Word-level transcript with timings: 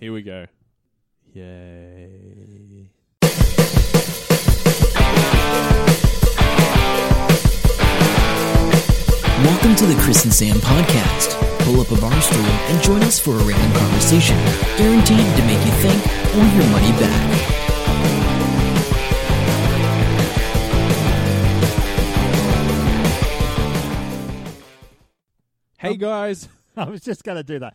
Here 0.00 0.12
we 0.12 0.22
go. 0.22 0.46
Yay. 1.32 2.88
Welcome 9.42 9.74
to 9.74 9.86
the 9.86 9.98
Chris 10.00 10.22
and 10.22 10.32
Sam 10.32 10.58
podcast. 10.58 11.34
Pull 11.64 11.80
up 11.80 11.90
a 11.90 12.00
bar 12.00 12.20
stool 12.20 12.38
and 12.40 12.80
join 12.80 13.02
us 13.02 13.18
for 13.18 13.32
a 13.32 13.42
random 13.42 13.72
conversation, 13.76 14.36
guaranteed 14.76 15.18
to 15.18 15.42
make 15.44 15.58
you 15.66 15.72
think 15.82 16.00
or 16.36 16.46
your 16.54 16.68
money 16.70 16.92
back. 17.00 17.58
Hey 25.78 25.96
guys. 25.96 26.48
I 26.76 26.84
was 26.84 27.00
just 27.00 27.24
going 27.24 27.38
to 27.38 27.42
do 27.42 27.58
that. 27.58 27.74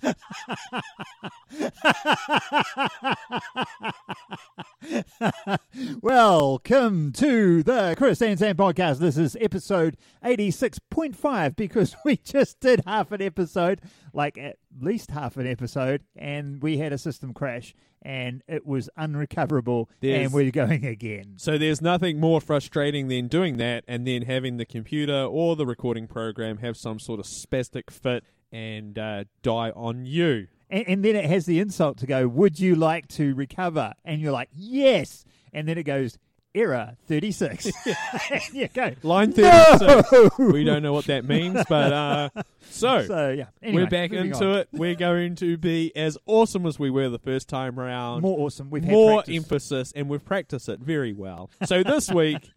Welcome 6.02 7.12
to 7.12 7.62
the 7.62 7.94
Chris 7.96 8.20
and 8.22 8.38
Sam 8.38 8.56
podcast. 8.56 8.98
This 8.98 9.16
is 9.16 9.36
episode 9.40 9.96
86.5 10.24 11.56
because 11.56 11.96
we 12.04 12.16
just 12.16 12.60
did 12.60 12.82
half 12.86 13.12
an 13.12 13.22
episode, 13.22 13.80
like 14.12 14.38
at 14.38 14.56
least 14.80 15.10
half 15.10 15.36
an 15.36 15.46
episode, 15.46 16.02
and 16.16 16.62
we 16.62 16.78
had 16.78 16.92
a 16.92 16.98
system 16.98 17.32
crash 17.34 17.74
and 18.02 18.42
it 18.48 18.66
was 18.66 18.88
unrecoverable 18.96 19.90
There's- 20.00 20.24
and 20.26 20.32
we're 20.34 20.50
going 20.50 20.86
again. 20.86 21.34
So 21.36 21.58
there's 21.58 21.82
nothing 21.82 22.18
more 22.18 22.40
frustrating 22.40 23.08
than 23.08 23.28
doing 23.28 23.58
that 23.58 23.84
and 23.86 24.06
then 24.06 24.22
having 24.22 24.56
the 24.56 24.64
computer 24.64 25.24
or 25.24 25.54
the 25.56 25.66
recording 25.66 26.06
program 26.06 26.58
have 26.58 26.76
some 26.76 26.98
sort 26.98 27.20
of 27.20 27.26
spastic 27.26 27.90
fit 27.90 28.24
and 28.52 28.98
uh, 28.98 29.24
die 29.42 29.70
on 29.70 30.06
you. 30.06 30.48
And, 30.68 30.84
and 30.88 31.04
then 31.04 31.16
it 31.16 31.24
has 31.26 31.46
the 31.46 31.58
insult 31.60 31.98
to 31.98 32.06
go, 32.06 32.28
Would 32.28 32.60
you 32.60 32.74
like 32.76 33.08
to 33.08 33.34
recover? 33.34 33.94
And 34.04 34.20
you're 34.20 34.32
like, 34.32 34.48
Yes. 34.52 35.24
And 35.52 35.66
then 35.66 35.78
it 35.78 35.82
goes, 35.84 36.18
Error 36.52 36.96
36. 37.06 37.70
yeah, 38.52 38.66
go, 38.74 38.92
Line 39.04 39.32
No! 39.36 40.02
36. 40.02 40.38
We 40.38 40.64
don't 40.64 40.82
know 40.82 40.92
what 40.92 41.04
that 41.06 41.24
means, 41.24 41.62
but 41.68 41.92
uh, 41.92 42.28
so, 42.70 43.06
So, 43.06 43.30
yeah. 43.30 43.46
Anyway, 43.62 43.82
we're 43.84 43.88
back 43.88 44.12
into 44.12 44.46
on. 44.50 44.56
it. 44.58 44.68
We're 44.72 44.96
going 44.96 45.36
to 45.36 45.56
be 45.56 45.94
as 45.94 46.18
awesome 46.26 46.66
as 46.66 46.76
we 46.78 46.90
were 46.90 47.08
the 47.08 47.20
first 47.20 47.48
time 47.48 47.78
around. 47.78 48.22
More 48.22 48.40
awesome. 48.40 48.68
We've 48.68 48.84
more 48.84 49.22
emphasis, 49.28 49.92
and 49.94 50.08
we've 50.08 50.24
practiced 50.24 50.68
it 50.68 50.80
very 50.80 51.12
well. 51.12 51.50
So 51.66 51.84
this 51.84 52.10
week, 52.12 52.50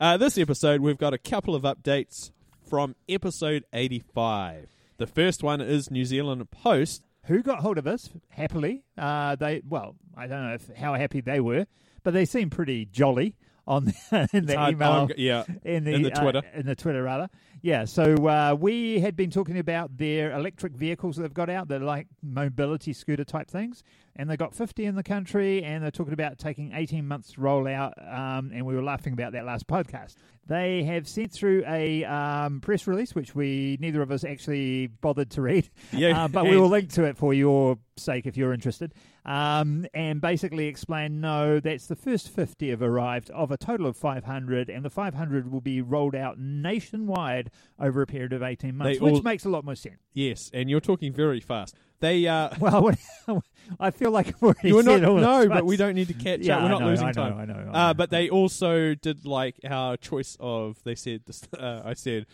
uh, 0.00 0.16
this 0.16 0.38
episode, 0.38 0.80
we've 0.80 0.98
got 0.98 1.14
a 1.14 1.18
couple 1.18 1.54
of 1.54 1.62
updates 1.62 2.32
from 2.68 2.96
episode 3.08 3.64
85. 3.72 4.68
The 4.98 5.06
first 5.06 5.42
one 5.42 5.60
is 5.60 5.90
New 5.90 6.04
Zealand 6.04 6.50
Post. 6.50 7.04
Who 7.26 7.42
got 7.42 7.60
hold 7.60 7.76
of 7.76 7.86
us 7.86 8.10
happily? 8.28 8.84
Uh, 8.96 9.36
they 9.36 9.60
well, 9.68 9.96
I 10.16 10.26
don't 10.26 10.46
know 10.46 10.54
if, 10.54 10.74
how 10.76 10.94
happy 10.94 11.20
they 11.20 11.40
were, 11.40 11.66
but 12.02 12.14
they 12.14 12.24
seemed 12.24 12.52
pretty 12.52 12.86
jolly 12.86 13.36
on 13.66 13.86
the, 13.86 14.28
in 14.32 14.46
the 14.46 14.68
email. 14.68 14.90
on- 14.92 15.10
yeah, 15.16 15.44
in 15.64 15.84
the, 15.84 15.92
in 15.92 16.02
the 16.02 16.12
uh, 16.12 16.20
Twitter. 16.22 16.42
in 16.54 16.66
the 16.66 16.76
Twitter 16.76 17.02
rather. 17.02 17.28
Yeah, 17.66 17.84
so 17.84 18.28
uh, 18.28 18.56
we 18.56 19.00
had 19.00 19.16
been 19.16 19.28
talking 19.28 19.58
about 19.58 19.96
their 19.98 20.30
electric 20.30 20.74
vehicles 20.74 21.16
that 21.16 21.22
they've 21.22 21.34
got 21.34 21.50
out. 21.50 21.66
They're 21.66 21.80
like 21.80 22.06
mobility 22.22 22.92
scooter 22.92 23.24
type 23.24 23.50
things, 23.50 23.82
and 24.14 24.30
they've 24.30 24.38
got 24.38 24.54
50 24.54 24.84
in 24.84 24.94
the 24.94 25.02
country, 25.02 25.64
and 25.64 25.82
they're 25.82 25.90
talking 25.90 26.12
about 26.12 26.38
taking 26.38 26.70
18 26.72 27.08
months 27.08 27.32
to 27.32 27.40
roll 27.40 27.66
out. 27.66 27.94
Um, 27.98 28.52
and 28.54 28.64
we 28.64 28.76
were 28.76 28.84
laughing 28.84 29.14
about 29.14 29.32
that 29.32 29.44
last 29.44 29.66
podcast. 29.66 30.14
They 30.46 30.84
have 30.84 31.08
sent 31.08 31.32
through 31.32 31.64
a 31.66 32.04
um, 32.04 32.60
press 32.60 32.86
release, 32.86 33.16
which 33.16 33.34
we 33.34 33.78
neither 33.80 34.00
of 34.00 34.12
us 34.12 34.22
actually 34.22 34.86
bothered 34.86 35.30
to 35.30 35.42
read. 35.42 35.68
Yeah, 35.90 36.26
Uh, 36.26 36.28
but 36.28 36.44
we 36.44 36.56
will 36.60 36.68
link 36.68 36.92
to 36.92 37.02
it 37.02 37.16
for 37.16 37.34
your 37.34 37.78
sake 37.96 38.26
if 38.26 38.36
you're 38.36 38.52
interested. 38.52 38.94
Um, 39.26 39.86
and 39.92 40.20
basically 40.20 40.68
explain 40.68 41.20
no, 41.20 41.58
that's 41.58 41.88
the 41.88 41.96
first 41.96 42.30
50 42.30 42.70
have 42.70 42.80
arrived 42.80 43.28
of 43.30 43.50
a 43.50 43.56
total 43.56 43.86
of 43.88 43.96
500, 43.96 44.70
and 44.70 44.84
the 44.84 44.90
500 44.90 45.50
will 45.50 45.60
be 45.60 45.82
rolled 45.82 46.14
out 46.14 46.38
nationwide 46.38 47.50
over 47.80 48.02
a 48.02 48.06
period 48.06 48.32
of 48.32 48.42
18 48.42 48.76
months, 48.76 48.98
They 48.98 49.04
which 49.04 49.14
all- 49.14 49.22
makes 49.22 49.44
a 49.44 49.48
lot 49.48 49.64
more 49.64 49.74
sense. 49.74 49.96
Yes, 50.14 50.48
and 50.54 50.70
you're 50.70 50.80
talking 50.80 51.12
very 51.12 51.40
fast. 51.40 51.74
They 51.98 52.26
uh, 52.28 52.50
Well, 52.60 52.92
I 53.80 53.90
feel 53.90 54.12
like 54.12 54.28
I've 54.28 54.42
already 54.42 54.68
you 54.68 54.76
were 54.76 54.82
not 54.84 55.02
all 55.04 55.16
no, 55.16 55.48
but 55.48 55.64
we 55.66 55.76
don't 55.76 55.94
need 55.96 56.08
to 56.08 56.14
catch 56.26 56.40
Yeah, 56.42 56.58
up. 56.58 56.62
We're 56.62 56.66
I 56.66 56.70
not 56.70 56.80
know, 56.82 56.86
losing 56.86 57.06
I 57.06 57.10
know, 57.10 57.12
time. 57.30 57.38
I 57.38 57.44
know, 57.46 57.54
I 57.54 57.64
know. 57.64 57.70
Uh, 57.72 57.94
but 57.94 58.10
they 58.10 58.28
also 58.30 58.94
did 58.94 59.26
like 59.26 59.56
our 59.68 59.96
choice 59.96 60.36
of. 60.38 60.76
They 60.84 60.94
said 60.94 61.22
this. 61.26 61.42
Uh, 61.58 61.82
I 61.84 61.94
said. 61.94 62.26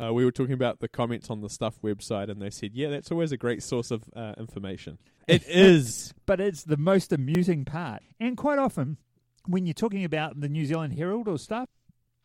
Uh, 0.00 0.12
we 0.12 0.24
were 0.24 0.32
talking 0.32 0.52
about 0.54 0.80
the 0.80 0.88
comments 0.88 1.30
on 1.30 1.40
the 1.40 1.48
stuff 1.50 1.80
website, 1.82 2.30
and 2.30 2.40
they 2.40 2.50
said, 2.50 2.72
"Yeah, 2.74 2.88
that's 2.88 3.10
always 3.10 3.32
a 3.32 3.36
great 3.36 3.62
source 3.62 3.90
of 3.90 4.04
uh, 4.14 4.34
information." 4.38 4.98
It 5.26 5.44
is. 5.48 6.14
but 6.26 6.40
it's 6.40 6.64
the 6.64 6.76
most 6.76 7.12
amusing 7.12 7.64
part. 7.64 8.02
And 8.18 8.36
quite 8.36 8.58
often, 8.58 8.96
when 9.46 9.66
you're 9.66 9.74
talking 9.74 10.04
about 10.04 10.40
the 10.40 10.48
New 10.48 10.64
Zealand 10.66 10.94
Herald 10.94 11.28
or 11.28 11.38
stuff, 11.38 11.68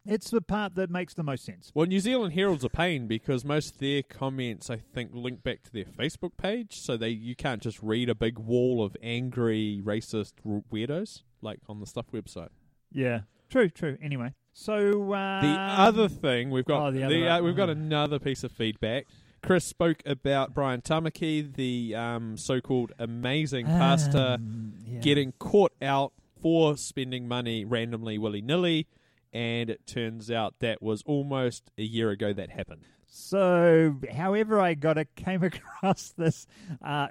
it's 0.05 0.29
the 0.29 0.41
part 0.41 0.75
that 0.75 0.89
makes 0.89 1.15
the 1.15 1.23
most 1.23 1.43
sense. 1.43 1.71
Well, 1.73 1.87
New 1.87 1.99
Zealand 1.99 2.33
Herald's 2.33 2.63
a 2.63 2.69
pain 2.69 3.07
because 3.07 3.43
most 3.43 3.73
of 3.73 3.77
their 3.79 4.03
comments, 4.03 4.69
I 4.69 4.77
think, 4.77 5.11
link 5.13 5.41
back 5.43 5.63
to 5.63 5.71
their 5.73 5.85
Facebook 5.85 6.37
page, 6.37 6.79
so 6.79 6.95
they 6.97 7.09
you 7.09 7.35
can't 7.35 7.61
just 7.61 7.81
read 7.81 8.09
a 8.09 8.15
big 8.15 8.37
wall 8.37 8.83
of 8.83 8.95
angry, 9.01 9.81
racist 9.83 10.33
weirdos 10.71 11.23
like 11.41 11.59
on 11.67 11.79
the 11.79 11.87
stuff 11.87 12.05
website. 12.13 12.49
Yeah, 12.91 13.21
true, 13.49 13.69
true. 13.69 13.97
Anyway, 14.01 14.33
so 14.57 15.11
uh, 15.11 15.41
The 15.41 15.47
other 15.81 16.07
thing 16.07 16.49
we've 16.49 16.65
got, 16.65 16.87
oh, 16.87 16.91
the 16.91 17.07
the, 17.07 17.27
uh, 17.29 17.41
we've 17.41 17.57
got 17.57 17.67
oh. 17.67 17.73
another 17.73 18.19
piece 18.19 18.43
of 18.45 18.51
feedback. 18.53 19.05
Chris 19.43 19.65
spoke 19.65 20.01
about 20.05 20.53
Brian 20.53 20.81
Tamaki, 20.81 21.53
the 21.53 21.93
um, 21.93 22.37
so-called 22.37 22.93
amazing 22.97 23.65
pastor, 23.67 24.37
Um, 24.39 24.73
yeah. 24.87 24.99
getting 25.01 25.33
caught 25.33 25.73
out 25.81 26.13
for 26.41 26.77
spending 26.77 27.27
money 27.27 27.65
randomly, 27.65 28.17
willy-nilly, 28.17 28.87
and 29.33 29.69
it 29.69 29.85
turns 29.85 30.31
out 30.31 30.55
that 30.59 30.81
was 30.81 31.03
almost 31.05 31.69
a 31.77 31.83
year 31.83 32.09
ago 32.09 32.31
that 32.33 32.49
happened. 32.51 32.81
So, 33.07 33.97
however, 34.11 34.59
I 34.59 34.73
got 34.73 34.97
a 34.97 35.03
came 35.05 35.43
across 35.51 36.13
this 36.17 36.47
uh, 36.83 37.07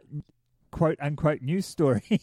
quote 0.71 0.99
unquote 1.01 1.43
news 1.43 1.67
story. 1.67 2.21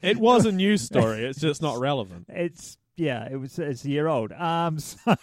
It 0.00 0.16
was 0.16 0.46
a 0.46 0.52
news 0.52 0.82
story. 0.82 1.24
It's 1.28 1.40
just 1.40 1.60
not 1.62 1.78
relevant. 1.78 2.26
it's 2.30 2.78
yeah, 2.96 3.28
it 3.30 3.36
was 3.36 3.58
it's 3.58 3.84
a 3.84 3.90
year 3.90 4.08
old. 4.08 4.32
Um, 4.32 4.78
so 4.78 5.16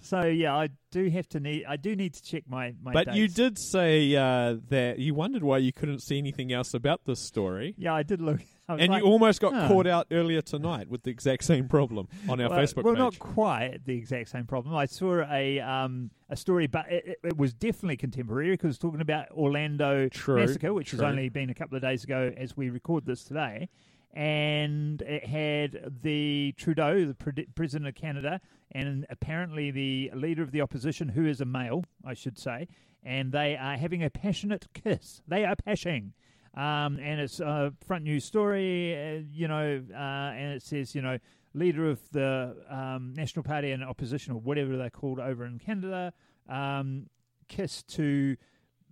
so 0.00 0.22
yeah, 0.24 0.56
I 0.56 0.68
do 0.90 1.08
have 1.10 1.28
to 1.30 1.40
need 1.40 1.64
I 1.66 1.76
do 1.76 1.94
need 1.94 2.14
to 2.14 2.22
check 2.22 2.44
my 2.48 2.74
my. 2.82 2.92
But 2.92 3.14
you 3.14 3.28
did 3.28 3.58
say 3.58 4.14
uh, 4.16 4.56
that 4.68 4.98
you 4.98 5.14
wondered 5.14 5.42
why 5.42 5.58
you 5.58 5.72
couldn't 5.72 6.00
see 6.00 6.18
anything 6.18 6.52
else 6.52 6.74
about 6.74 7.04
this 7.04 7.20
story. 7.20 7.74
Yeah, 7.78 7.94
I 7.94 8.02
did 8.02 8.20
look. 8.20 8.40
I 8.68 8.76
And 8.76 8.90
like, 8.90 9.02
you 9.02 9.08
almost 9.08 9.40
got 9.40 9.52
huh. 9.52 9.68
caught 9.68 9.86
out 9.86 10.06
earlier 10.10 10.40
tonight 10.40 10.88
with 10.88 11.02
the 11.02 11.10
exact 11.10 11.44
same 11.44 11.68
problem 11.68 12.08
on 12.28 12.40
our 12.40 12.48
well, 12.48 12.58
Facebook 12.58 12.84
well, 12.84 12.94
page. 12.94 12.98
not 12.98 13.18
quite 13.18 13.84
the 13.84 13.96
exact 13.96 14.30
same 14.30 14.46
problem. 14.46 14.74
I 14.74 14.86
saw 14.86 15.22
a 15.30 15.60
um 15.60 16.10
a 16.30 16.36
story, 16.36 16.66
but 16.66 16.90
it, 16.90 17.18
it- 17.22 17.36
was 17.36 17.52
definitely 17.52 17.96
contemporary 17.96 18.50
because 18.52 18.70
it's 18.70 18.78
talking 18.78 19.00
about 19.00 19.30
Orlando 19.32 20.08
True, 20.08 20.36
massacre, 20.40 20.72
which 20.72 20.92
has 20.92 21.00
only 21.00 21.28
been 21.28 21.50
a 21.50 21.54
couple 21.54 21.76
of 21.76 21.82
days 21.82 22.04
ago 22.04 22.32
as 22.36 22.56
we 22.56 22.70
record 22.70 23.04
this 23.06 23.24
today, 23.24 23.68
and 24.14 25.02
it 25.02 25.26
had 25.26 25.98
the 26.02 26.54
Trudeau, 26.56 27.04
the 27.04 27.46
president 27.54 27.88
of 27.88 27.96
Canada, 27.96 28.40
and 28.70 29.04
apparently 29.10 29.72
the 29.72 30.12
leader 30.14 30.42
of 30.42 30.52
the 30.52 30.60
opposition, 30.60 31.08
who 31.08 31.26
is 31.26 31.40
a 31.40 31.44
male, 31.44 31.84
I 32.04 32.14
should 32.14 32.38
say, 32.38 32.68
and 33.02 33.32
they 33.32 33.56
are 33.56 33.76
having 33.76 34.04
a 34.04 34.10
passionate 34.10 34.66
kiss. 34.72 35.20
They 35.26 35.44
are 35.44 35.56
pashing. 35.56 36.12
Um, 36.56 37.00
and 37.00 37.20
it's 37.20 37.40
a 37.40 37.72
front 37.84 38.04
news 38.04 38.24
story, 38.24 38.94
uh, 38.94 39.22
you 39.32 39.48
know, 39.48 39.82
uh, 39.92 39.96
and 39.96 40.54
it 40.54 40.62
says, 40.62 40.94
you 40.94 41.02
know, 41.02 41.18
leader 41.52 41.90
of 41.90 42.00
the 42.12 42.56
um, 42.70 43.12
National 43.16 43.42
Party 43.42 43.72
and 43.72 43.82
opposition, 43.82 44.32
or 44.32 44.40
whatever 44.40 44.76
they're 44.76 44.90
called 44.90 45.18
over 45.18 45.44
in 45.44 45.58
Canada, 45.58 46.12
um, 46.48 47.06
kiss 47.48 47.82
to 47.82 48.36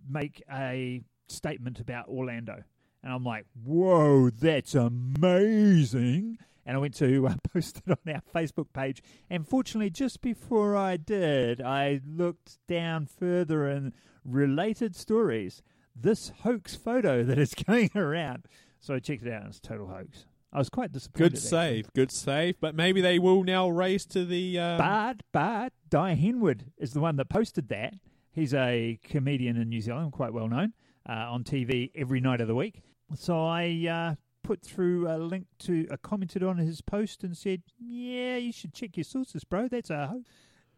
make 0.09 0.43
a 0.51 1.01
statement 1.29 1.79
about 1.79 2.09
Orlando. 2.09 2.63
And 3.03 3.11
I'm 3.11 3.23
like, 3.23 3.45
whoa, 3.63 4.29
that's 4.29 4.75
amazing. 4.75 6.37
And 6.65 6.77
I 6.77 6.79
went 6.79 6.93
to 6.95 7.27
uh, 7.27 7.35
post 7.53 7.81
it 7.85 7.91
on 7.91 8.13
our 8.13 8.21
Facebook 8.33 8.67
page. 8.73 9.03
And 9.29 9.47
fortunately, 9.47 9.89
just 9.89 10.21
before 10.21 10.75
I 10.77 10.97
did, 10.97 11.61
I 11.61 11.99
looked 12.07 12.59
down 12.67 13.05
further 13.05 13.69
in 13.69 13.93
related 14.23 14.95
stories. 14.95 15.61
This 15.95 16.31
hoax 16.43 16.75
photo 16.75 17.23
that 17.25 17.37
is 17.37 17.53
going 17.53 17.91
around. 17.95 18.45
So 18.79 18.95
I 18.95 18.99
checked 18.99 19.23
it 19.23 19.31
out, 19.31 19.41
and 19.41 19.49
it's 19.49 19.59
a 19.59 19.61
total 19.61 19.87
hoax. 19.87 20.25
I 20.51 20.59
was 20.59 20.69
quite 20.69 20.91
disappointed. 20.91 21.31
Good 21.31 21.37
actually. 21.37 21.49
save, 21.49 21.93
good 21.93 22.11
save. 22.11 22.59
But 22.59 22.75
maybe 22.75 23.01
they 23.01 23.17
will 23.17 23.43
now 23.43 23.69
race 23.69 24.05
to 24.07 24.23
the. 24.23 24.59
Um, 24.59 24.77
But 24.77 25.23
but 25.31 25.73
Dai 25.89 26.15
Henwood 26.15 26.65
is 26.77 26.93
the 26.93 26.99
one 26.99 27.15
that 27.15 27.27
posted 27.29 27.69
that. 27.69 27.95
He's 28.31 28.53
a 28.53 28.99
comedian 29.03 29.57
in 29.57 29.69
New 29.69 29.81
Zealand, 29.81 30.11
quite 30.11 30.33
well 30.33 30.47
known 30.47 30.73
uh, 31.07 31.13
on 31.13 31.43
TV 31.43 31.91
every 31.95 32.19
night 32.19 32.39
of 32.41 32.47
the 32.47 32.55
week. 32.55 32.81
So 33.15 33.45
I 33.45 33.87
uh, 33.89 34.15
put 34.43 34.61
through 34.61 35.07
a 35.09 35.17
link 35.17 35.47
to, 35.59 35.87
uh, 35.91 35.97
commented 36.01 36.43
on 36.43 36.57
his 36.57 36.81
post 36.81 37.23
and 37.23 37.37
said, 37.37 37.63
"Yeah, 37.79 38.37
you 38.37 38.51
should 38.51 38.73
check 38.73 38.97
your 38.97 39.03
sources, 39.03 39.43
bro. 39.43 39.67
That's 39.67 39.89
a 39.89 40.07
hoax." 40.07 40.29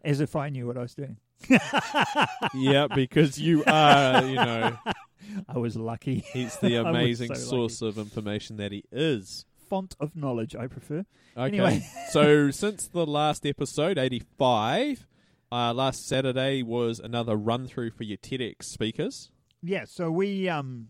As 0.04 0.20
if 0.20 0.36
I 0.36 0.50
knew 0.50 0.68
what 0.68 0.78
I 0.78 0.82
was 0.82 0.94
doing. 0.94 1.18
yeah, 2.54 2.88
because 2.94 3.40
you 3.40 3.64
are, 3.66 4.24
you 4.24 4.36
know, 4.36 4.78
I 5.50 5.58
was 5.58 5.76
lucky. 5.76 6.24
he's 6.32 6.58
the 6.58 6.76
amazing 6.88 7.34
so 7.34 7.42
source 7.42 7.82
of 7.82 7.98
information 7.98 8.58
that 8.58 8.72
he 8.72 8.84
is. 8.92 9.46
Font 9.68 9.96
of 10.00 10.16
knowledge, 10.16 10.56
I 10.56 10.68
prefer. 10.68 11.06
Okay. 11.36 11.58
Anyway. 11.58 11.86
so 12.12 12.52
since 12.52 12.88
the 12.88 13.06
last 13.06 13.46
episode, 13.48 13.98
85, 13.98 15.08
uh, 15.52 15.74
last 15.74 16.08
Saturday 16.08 16.62
was 16.62 17.00
another 17.00 17.36
run 17.36 17.68
through 17.68 17.92
for 17.92 18.04
your 18.04 18.18
TEDx 18.18 18.64
speakers. 18.64 19.32
Yeah, 19.64 19.86
so 19.88 20.12
we 20.12 20.48
um 20.48 20.90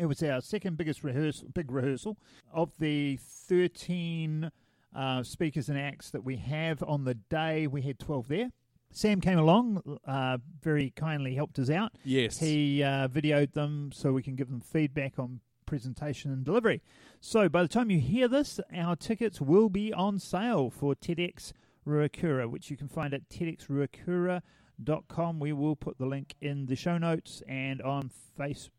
it 0.00 0.06
was 0.06 0.22
our 0.22 0.40
second 0.40 0.78
biggest 0.78 1.04
rehearsal 1.04 1.48
big 1.52 1.70
rehearsal 1.70 2.16
of 2.52 2.72
the 2.78 3.18
13 3.18 4.50
uh, 4.96 5.22
speakers 5.22 5.68
and 5.68 5.78
acts 5.78 6.10
that 6.10 6.24
we 6.24 6.36
have 6.36 6.82
on 6.82 7.04
the 7.04 7.12
day. 7.14 7.66
We 7.66 7.82
had 7.82 7.98
12 7.98 8.28
there. 8.28 8.50
Sam 8.92 9.20
came 9.20 9.38
along, 9.38 9.98
uh, 10.04 10.38
very 10.62 10.90
kindly 10.96 11.34
helped 11.34 11.58
us 11.58 11.68
out. 11.70 11.92
Yes. 12.02 12.38
He 12.38 12.82
uh, 12.82 13.08
videoed 13.08 13.52
them 13.52 13.90
so 13.92 14.12
we 14.12 14.22
can 14.22 14.36
give 14.36 14.48
them 14.48 14.60
feedback 14.60 15.18
on 15.18 15.40
presentation 15.66 16.32
and 16.32 16.44
delivery. 16.44 16.82
So 17.20 17.48
by 17.48 17.62
the 17.62 17.68
time 17.68 17.90
you 17.90 18.00
hear 18.00 18.26
this, 18.26 18.58
our 18.74 18.96
tickets 18.96 19.40
will 19.40 19.68
be 19.68 19.92
on 19.92 20.18
sale 20.18 20.70
for 20.70 20.96
TEDx 20.96 21.52
Ruakura, 21.86 22.50
which 22.50 22.68
you 22.70 22.76
can 22.76 22.88
find 22.88 23.14
at 23.14 23.28
TEDxRuakura.com. 23.28 25.38
We 25.38 25.52
will 25.52 25.76
put 25.76 25.98
the 25.98 26.06
link 26.06 26.34
in 26.40 26.66
the 26.66 26.74
show 26.74 26.98
notes 26.98 27.44
and 27.46 27.80
on 27.82 28.10
Facebook 28.36 28.70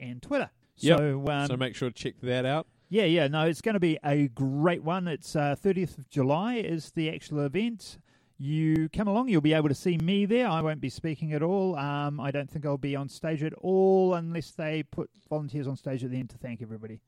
and 0.00 0.22
Twitter. 0.22 0.50
Yep. 0.78 0.98
So, 0.98 1.24
um, 1.28 1.46
so 1.46 1.56
make 1.56 1.74
sure 1.74 1.90
to 1.90 1.94
check 1.94 2.14
that 2.22 2.44
out. 2.44 2.66
yeah, 2.90 3.04
yeah, 3.04 3.28
no, 3.28 3.46
it's 3.46 3.60
going 3.62 3.74
to 3.74 3.80
be 3.80 3.98
a 4.04 4.28
great 4.28 4.82
one. 4.82 5.08
It's 5.08 5.34
uh, 5.34 5.56
30th 5.62 5.98
of 5.98 6.08
July 6.10 6.56
is 6.56 6.92
the 6.92 7.08
actual 7.10 7.40
event. 7.40 7.98
You 8.38 8.90
come 8.90 9.08
along, 9.08 9.28
you'll 9.30 9.40
be 9.40 9.54
able 9.54 9.70
to 9.70 9.74
see 9.74 9.96
me 9.96 10.26
there. 10.26 10.46
I 10.46 10.60
won't 10.60 10.80
be 10.82 10.90
speaking 10.90 11.32
at 11.32 11.42
all. 11.42 11.74
Um, 11.76 12.20
I 12.20 12.30
don't 12.30 12.50
think 12.50 12.66
I'll 12.66 12.76
be 12.76 12.94
on 12.94 13.08
stage 13.08 13.42
at 13.42 13.54
all 13.54 14.12
unless 14.12 14.50
they 14.50 14.82
put 14.82 15.08
volunteers 15.30 15.66
on 15.66 15.76
stage 15.76 16.04
at 16.04 16.10
the 16.10 16.18
end 16.18 16.28
to 16.30 16.36
thank 16.38 16.60
everybody. 16.60 17.00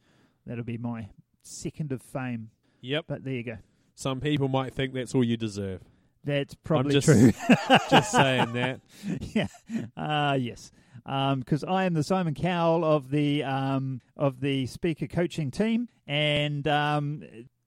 That'll 0.46 0.64
be 0.64 0.78
my 0.78 1.10
second 1.42 1.92
of 1.92 2.00
fame. 2.00 2.48
Yep. 2.80 3.04
But 3.08 3.24
there 3.24 3.34
you 3.34 3.42
go. 3.42 3.58
Some 3.94 4.20
people 4.20 4.48
might 4.48 4.72
think 4.72 4.94
that's 4.94 5.14
all 5.14 5.22
you 5.22 5.36
deserve. 5.36 5.82
That's 6.24 6.54
probably 6.54 6.94
just- 6.94 7.06
true. 7.06 7.32
Just 7.90 8.10
saying 8.12 8.52
that. 8.54 8.80
yeah. 9.20 9.48
Uh, 9.96 10.36
yes. 10.40 10.72
Because 11.04 11.64
I 11.64 11.84
am 11.84 11.94
the 11.94 12.02
Simon 12.02 12.34
Cowell 12.34 12.84
of 12.84 13.10
the 13.10 13.44
um, 13.44 14.00
of 14.16 14.40
the 14.40 14.66
speaker 14.66 15.06
coaching 15.06 15.50
team, 15.50 15.88
and 16.06 16.66
um, 16.68 17.22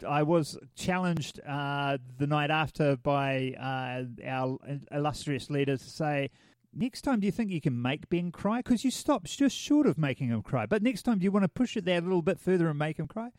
I 0.07 0.24
was 0.24 0.57
challenged 0.75 1.39
uh, 1.48 1.98
the 2.18 2.28
night 2.28 2.51
after 2.51 2.98
by 2.98 3.56
uh, 3.60 4.28
our 4.28 4.57
illustrious 4.92 5.50
leader 5.50 5.78
to 5.78 5.89
say. 5.89 6.30
Next 6.74 7.01
time, 7.01 7.19
do 7.19 7.25
you 7.25 7.33
think 7.33 7.51
you 7.51 7.60
can 7.60 7.81
make 7.81 8.07
Ben 8.07 8.31
cry? 8.31 8.60
Because 8.60 8.86
you 8.86 8.92
stopped 8.92 9.25
just 9.25 9.57
short 9.57 9.86
of 9.86 9.98
making 9.98 10.30
him 10.30 10.42
cry. 10.42 10.66
But 10.66 10.81
next 10.81 11.01
time, 11.01 11.19
do 11.19 11.25
you 11.25 11.31
want 11.31 11.44
to 11.44 11.50
push 11.50 11.75
it 11.75 11.84
there 11.84 11.98
a 11.98 12.01
little 12.01 12.22
bit 12.22 12.39
further 12.39 12.69
and 12.69 12.80
make 12.80 12.98
him 12.98 13.07
cry? 13.07 13.31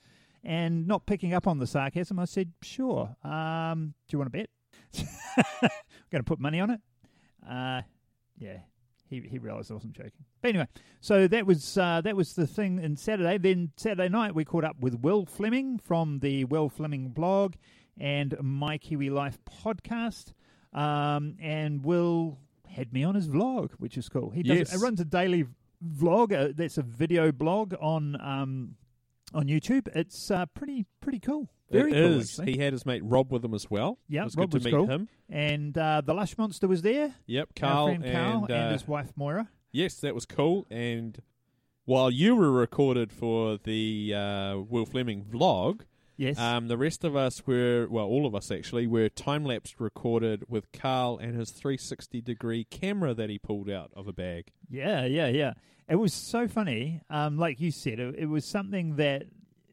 And 0.44 0.86
not 0.86 1.06
picking 1.06 1.32
up 1.32 1.46
on 1.46 1.58
the 1.58 1.66
sarcasm, 1.66 2.18
I 2.18 2.26
said, 2.26 2.52
"Sure. 2.62 3.16
Um, 3.24 3.94
do 4.06 4.14
you 4.14 4.18
want 4.18 4.32
to 4.32 4.38
bet? 4.38 4.50
Going 6.10 6.20
to 6.20 6.24
put 6.24 6.40
money 6.40 6.60
on 6.60 6.70
it?" 6.70 6.80
Uh, 7.48 7.82
yeah, 8.38 8.58
he 9.12 9.28
he 9.28 9.38
realised 9.38 9.70
I 9.70 9.74
wasn't 9.74 9.92
joking. 9.92 10.24
But 10.40 10.48
anyway, 10.48 10.68
so 11.00 11.28
that 11.28 11.46
was 11.46 11.76
uh, 11.78 12.00
that 12.02 12.16
was 12.16 12.34
the 12.34 12.46
thing 12.46 12.78
in 12.78 12.96
Saturday. 12.96 13.38
Then 13.38 13.70
Saturday 13.76 14.08
night 14.08 14.34
we 14.34 14.44
caught 14.44 14.64
up 14.64 14.76
with 14.80 14.94
Will 15.00 15.26
Fleming 15.26 15.78
from 15.78 16.18
the 16.20 16.44
Will 16.46 16.68
Fleming 16.68 17.08
blog 17.10 17.54
and 17.98 18.34
My 18.42 18.78
Kiwi 18.78 19.10
Life 19.10 19.38
podcast, 19.64 20.32
um, 20.72 21.36
and 21.40 21.84
Will 21.84 22.38
had 22.68 22.92
me 22.92 23.04
on 23.04 23.14
his 23.14 23.28
vlog, 23.28 23.72
which 23.78 23.98
is 23.98 24.08
cool. 24.08 24.30
He 24.30 24.42
does 24.42 24.58
Yes. 24.58 24.74
it 24.74 24.78
runs 24.78 24.98
a 25.00 25.04
daily 25.04 25.44
vlog. 25.86 26.32
Uh, 26.32 26.52
that's 26.56 26.78
a 26.78 26.82
video 26.82 27.30
blog 27.32 27.74
on 27.80 28.18
um, 28.20 28.76
on 29.34 29.46
YouTube. 29.46 29.88
It's 29.94 30.30
uh, 30.30 30.46
pretty 30.46 30.86
pretty 31.00 31.18
cool. 31.18 31.50
Very 31.70 31.92
it 31.92 31.94
cool. 31.94 32.18
is. 32.20 32.40
He 32.44 32.58
had 32.58 32.72
his 32.72 32.84
mate 32.84 33.02
Rob 33.04 33.32
with 33.32 33.44
him 33.44 33.54
as 33.54 33.70
well. 33.70 33.98
Yeah, 34.08 34.22
it 34.22 34.24
was 34.24 34.36
Rob 34.36 34.50
good 34.50 34.54
was 34.54 34.62
to 34.64 34.68
meet 34.68 34.76
cool. 34.76 34.86
him. 34.86 35.08
And 35.30 35.76
uh, 35.76 36.02
the 36.04 36.12
Lush 36.12 36.36
Monster 36.36 36.68
was 36.68 36.82
there. 36.82 37.14
Yep, 37.26 37.50
Carl 37.56 37.86
Carl 37.86 37.88
and, 37.88 38.04
and, 38.04 38.50
uh, 38.50 38.70
his 38.72 38.86
wife 38.86 39.12
Moira. 39.16 39.48
yes, 39.72 39.94
that 39.96 40.14
was 40.14 40.26
cool. 40.26 40.66
And 40.70 41.20
while 41.84 42.10
you 42.10 42.36
were 42.36 42.50
recorded 42.52 43.12
for 43.12 43.58
the 43.64 44.14
uh, 44.14 44.58
Will 44.58 44.86
Fleming 44.86 45.24
vlog, 45.24 45.82
Yes. 46.16 46.38
um, 46.38 46.68
the 46.68 46.76
rest 46.76 47.04
of 47.04 47.16
us 47.16 47.46
were 47.46 47.86
well, 47.88 48.04
all 48.04 48.26
of 48.26 48.34
us 48.34 48.50
actually 48.50 48.86
were 48.86 49.08
time 49.08 49.44
lapsed 49.44 49.80
recorded 49.80 50.44
with 50.48 50.70
Carl 50.72 51.18
and 51.18 51.36
his 51.36 51.50
360 51.50 52.20
degree 52.20 52.64
camera 52.64 53.14
that 53.14 53.30
he 53.30 53.38
pulled 53.38 53.70
out 53.70 53.90
of 53.96 54.06
a 54.08 54.12
bag. 54.12 54.52
Yeah, 54.68 55.04
yeah, 55.04 55.28
yeah. 55.28 55.54
It 55.88 55.96
was 55.96 56.14
so 56.14 56.46
funny. 56.48 57.00
Um, 57.10 57.38
like 57.38 57.60
you 57.60 57.70
said, 57.70 57.98
it, 57.98 58.14
it 58.16 58.26
was 58.26 58.44
something 58.44 58.96
that 58.96 59.24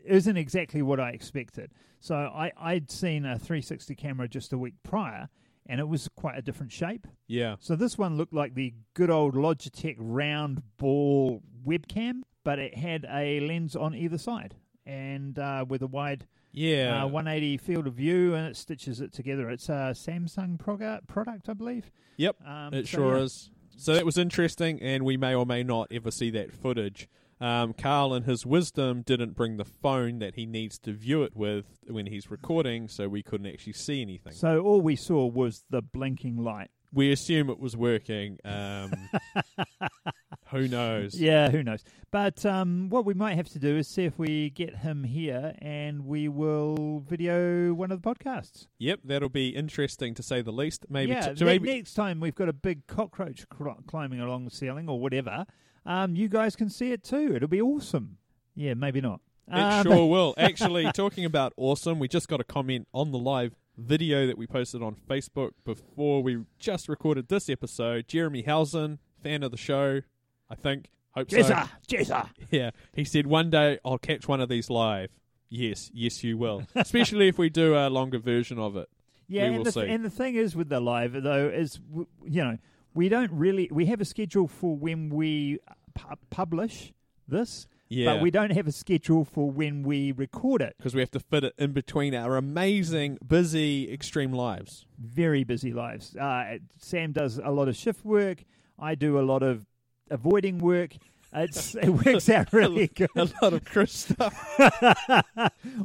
isn't 0.06 0.38
exactly 0.38 0.81
what 0.81 1.00
I 1.00 1.12
expected. 1.12 1.71
So 2.00 2.15
I, 2.15 2.51
I'd 2.57 2.89
seen 2.89 3.25
a 3.25 3.38
360 3.38 3.95
camera 3.95 4.27
just 4.27 4.53
a 4.53 4.57
week 4.57 4.75
prior, 4.83 5.30
and 5.68 5.80
it 5.80 5.88
was 5.88 6.09
quite 6.15 6.38
a 6.38 6.41
different 6.41 6.71
shape. 6.71 7.06
Yeah, 7.27 7.57
So 7.59 7.75
this 7.75 7.97
one 7.97 8.18
looked 8.18 8.33
like 8.33 8.56
the 8.56 8.74
good 8.94 9.09
old 9.09 9.36
Logitech 9.36 9.97
round 10.00 10.63
ball 10.77 11.41
webcam, 11.65 12.21
but 12.44 12.57
it 12.57 12.75
had 12.77 13.06
a 13.09 13.39
lens 13.41 13.75
on 13.75 13.94
either 13.94 14.18
side 14.18 14.56
and 14.89 15.38
uh, 15.38 15.65
with 15.68 15.81
a 15.81 15.88
wide 15.88 16.25
yeah. 16.51 17.03
uh, 17.03 17.07
180 17.07 17.57
field 17.57 17.88
of 17.88 17.94
view, 17.94 18.33
and 18.33 18.47
it 18.47 18.57
stitches 18.57 19.01
it 19.01 19.13
together. 19.13 19.50
It's 19.50 19.69
a 19.69 19.94
Samsung 19.94 20.57
product, 20.57 21.07
product 21.07 21.47
I 21.47 21.53
believe. 21.53 21.91
Yep, 22.18 22.36
Um, 22.45 22.74
it 22.74 22.88
so, 22.88 22.97
sure 22.97 23.18
yeah. 23.18 23.24
is. 23.24 23.51
So 23.77 23.94
that 23.94 24.03
was 24.06 24.18
interesting, 24.18 24.81
and 24.81 25.06
we 25.06 25.15
may 25.15 25.33
or 25.33 25.45
may 25.45 25.63
not 25.63 25.88
ever 25.91 26.12
see 26.12 26.31
that 26.31 26.51
footage. 26.51 27.07
Um, 27.39 27.71
Carl, 27.71 28.13
in 28.13 28.24
his 28.24 28.45
wisdom, 28.45 29.01
didn't 29.03 29.33
bring 29.36 29.56
the 29.56 29.63
phone 29.63 30.19
that 30.19 30.36
he 30.36 30.45
needs 30.45 30.77
to 30.80 30.91
view 30.91 31.24
it 31.24 31.33
with 31.33 31.65
when 31.88 32.07
he's 32.07 32.30
recording, 32.30 32.89
so 32.89 33.07
we 33.07 33.24
couldn't 33.24 33.47
actually 33.47 33.74
see 33.74 34.01
anything. 34.01 34.33
So 34.33 34.59
all 34.59 34.81
we 34.81 34.97
saw 34.97 35.25
was 35.25 35.63
the 35.69 35.81
blinking 35.81 36.36
light. 36.44 36.69
we 36.91 37.13
assume 37.13 37.50
it 37.50 37.59
was 37.59 37.77
working. 37.77 38.38
Um, 38.44 38.91
who 40.51 40.68
knows? 40.68 41.19
Yeah, 41.19 41.50
who 41.50 41.63
knows? 41.63 41.84
But 42.12 42.46
um, 42.46 42.90
what 42.90 43.06
we 43.06 43.13
might 43.13 43.36
have 43.36 43.50
to 43.50 43.60
do 43.60 43.78
is 43.78 43.88
see 43.88 44.06
if 44.06 44.18
we 44.18 44.50
get 44.50 44.78
him 44.78 45.04
here, 45.04 45.54
and 45.60 46.06
we 46.06 46.28
will 46.28 47.04
video 47.07 47.74
one 47.74 47.92
of 47.92 48.01
the 48.01 48.13
podcasts. 48.16 48.68
Yep, 48.80 49.01
that'll 49.04 49.30
be 49.30 49.50
interesting 49.50 50.13
to 50.16 50.24
say 50.24 50.42
the 50.42 50.51
least. 50.51 50.86
Maybe, 50.90 51.12
yeah, 51.12 51.30
t- 51.30 51.36
so 51.38 51.46
ne- 51.46 51.51
maybe 51.51 51.75
next 51.75 51.94
time 51.94 52.19
we've 52.19 52.36
got 52.36 52.50
a 52.50 52.54
big 52.54 52.88
cockroach 52.88 53.48
cr- 53.50 53.69
climbing 53.88 54.19
along 54.22 54.46
the 54.46 54.51
ceiling 54.51 54.90
or 54.90 55.00
whatever, 55.00 55.46
um, 55.86 56.16
you 56.16 56.28
guys 56.28 56.56
can 56.56 56.69
see 56.69 56.92
it 56.92 57.03
too. 57.03 57.36
It'll 57.36 57.48
be 57.48 57.62
awesome. 57.62 58.18
Yeah, 58.56 58.74
maybe 58.74 59.01
not. 59.01 59.22
it 59.48 59.53
Um, 59.53 59.84
sure 59.86 60.06
will. 60.08 60.34
Actually, 60.38 60.91
talking 60.94 61.25
about 61.25 61.53
awesome, 61.58 62.00
we 62.00 62.08
just 62.08 62.27
got 62.27 62.41
a 62.41 62.44
comment 62.44 62.88
on 62.94 63.12
the 63.12 63.18
live 63.20 63.56
video 63.77 64.27
that 64.27 64.38
we 64.38 64.46
posted 64.46 64.82
on 64.84 64.96
Facebook 65.10 65.51
before 65.63 66.22
we 66.22 66.39
just 66.58 66.89
recorded 66.89 67.29
this 67.29 67.50
episode. 67.50 68.08
Jeremy 68.08 68.41
Housen, 68.41 69.00
fan 69.24 69.44
of 69.44 69.51
the 69.51 69.58
show, 69.58 70.01
I 70.50 70.56
think. 70.56 70.89
Hope 71.12 71.29
so. 71.32 71.38
Jezza, 71.38 71.70
Jezza. 71.88 72.29
Yeah, 72.51 72.72
he 72.94 73.03
said 73.03 73.27
one 73.27 73.50
day 73.50 73.79
I'll 73.84 73.98
catch 73.98 74.27
one 74.27 74.41
of 74.41 74.50
these 74.50 74.70
live. 74.70 75.10
Yes, 75.50 75.89
yes, 75.94 76.24
you 76.24 76.38
will. 76.38 76.63
Especially 76.75 77.27
if 77.27 77.38
we 77.38 77.50
do 77.50 77.75
a 77.75 77.89
longer 77.89 78.20
version 78.20 78.60
of 78.60 78.75
it. 78.77 78.88
Yeah, 79.27 79.46
We 79.46 79.50
will 79.50 79.58
and 79.58 79.65
the, 79.65 79.72
see. 79.72 79.88
and 79.88 80.06
the 80.06 80.10
thing 80.10 80.36
is 80.36 80.56
with 80.56 80.70
the 80.70 80.79
live 80.79 81.13
though 81.24 81.48
is 81.50 81.79
you 82.25 82.44
know 82.44 82.58
we 82.94 83.10
don't 83.10 83.32
really 83.32 83.70
we 83.72 83.86
have 83.88 84.01
a 84.01 84.06
schedule 84.06 84.48
for 84.48 84.75
when 84.75 85.10
we 85.10 85.60
pu- 85.94 86.15
publish 86.32 86.94
this, 87.27 87.68
Yeah, 87.89 88.13
but 88.13 88.22
we 88.24 88.32
don't 88.32 88.51
have 88.51 88.65
a 88.68 88.72
schedule 88.72 89.24
for 89.25 89.51
when 89.51 89.84
we 89.84 90.12
record 90.12 90.62
it. 90.63 90.74
because 90.77 90.96
we 90.96 91.01
have 91.01 91.12
to 91.12 91.20
fit 91.20 91.44
it 91.44 91.53
in 91.60 91.74
between 91.74 92.15
our 92.15 92.38
amazing, 92.38 93.20
busy, 93.27 93.91
extreme 93.91 94.32
lives. 94.34 94.86
Very 95.00 95.44
busy 95.44 95.74
lives. 95.74 96.15
Uh, 96.15 96.58
Sam 96.77 97.12
does 97.12 97.39
a 97.44 97.51
lot 97.51 97.68
of 97.68 97.75
shift 97.75 98.03
work. 98.03 98.44
I 98.79 98.96
do 98.96 99.20
a 99.20 99.22
lot 99.22 99.44
of 99.44 99.65
avoiding 100.10 100.60
work. 100.60 100.92
It's, 101.34 101.75
it 101.75 101.89
works 101.89 102.28
out 102.30 102.51
really 102.54 102.88
good. 102.88 103.10
A 103.16 103.30
lot 103.42 103.54
of 103.54 103.63
Chris 103.63 103.92
stuff. 103.94 104.34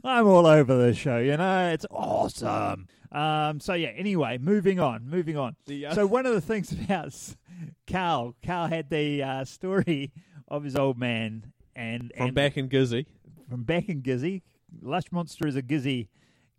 I'm 0.05 0.27
all 0.27 0.47
over 0.47 0.75
the 0.77 0.95
show, 0.95 1.19
you 1.19 1.37
know. 1.37 1.69
It's 1.71 1.85
awesome. 1.91 2.89
Um, 3.13 3.61
so 3.61 3.75
yeah. 3.75 3.89
Anyway, 3.91 4.39
moving 4.39 4.81
on. 4.81 5.07
Moving 5.09 5.37
on. 5.37 5.57
The, 5.67 5.87
uh, 5.87 5.95
So 5.95 6.07
one 6.07 6.27
of 6.27 6.33
the 6.35 6.41
things 6.41 6.73
about 6.85 7.15
Carl, 7.91 8.35
Carl 8.45 8.69
had 8.69 8.89
the 8.91 9.23
uh, 9.23 9.45
story 9.45 10.13
of 10.49 10.65
his 10.65 10.77
old 10.77 10.99
man 10.99 11.53
and 11.77 12.13
from 12.17 12.27
and 12.29 12.35
back 12.35 12.57
in 12.57 12.69
Gizzy. 12.69 13.07
from 13.49 13.63
back 13.65 13.89
in 13.89 14.03
Gizzy. 14.03 14.43
Lush 14.83 15.05
Monster 15.13 15.47
is 15.47 15.57
a 15.57 15.63
Gizzy, 15.63 16.09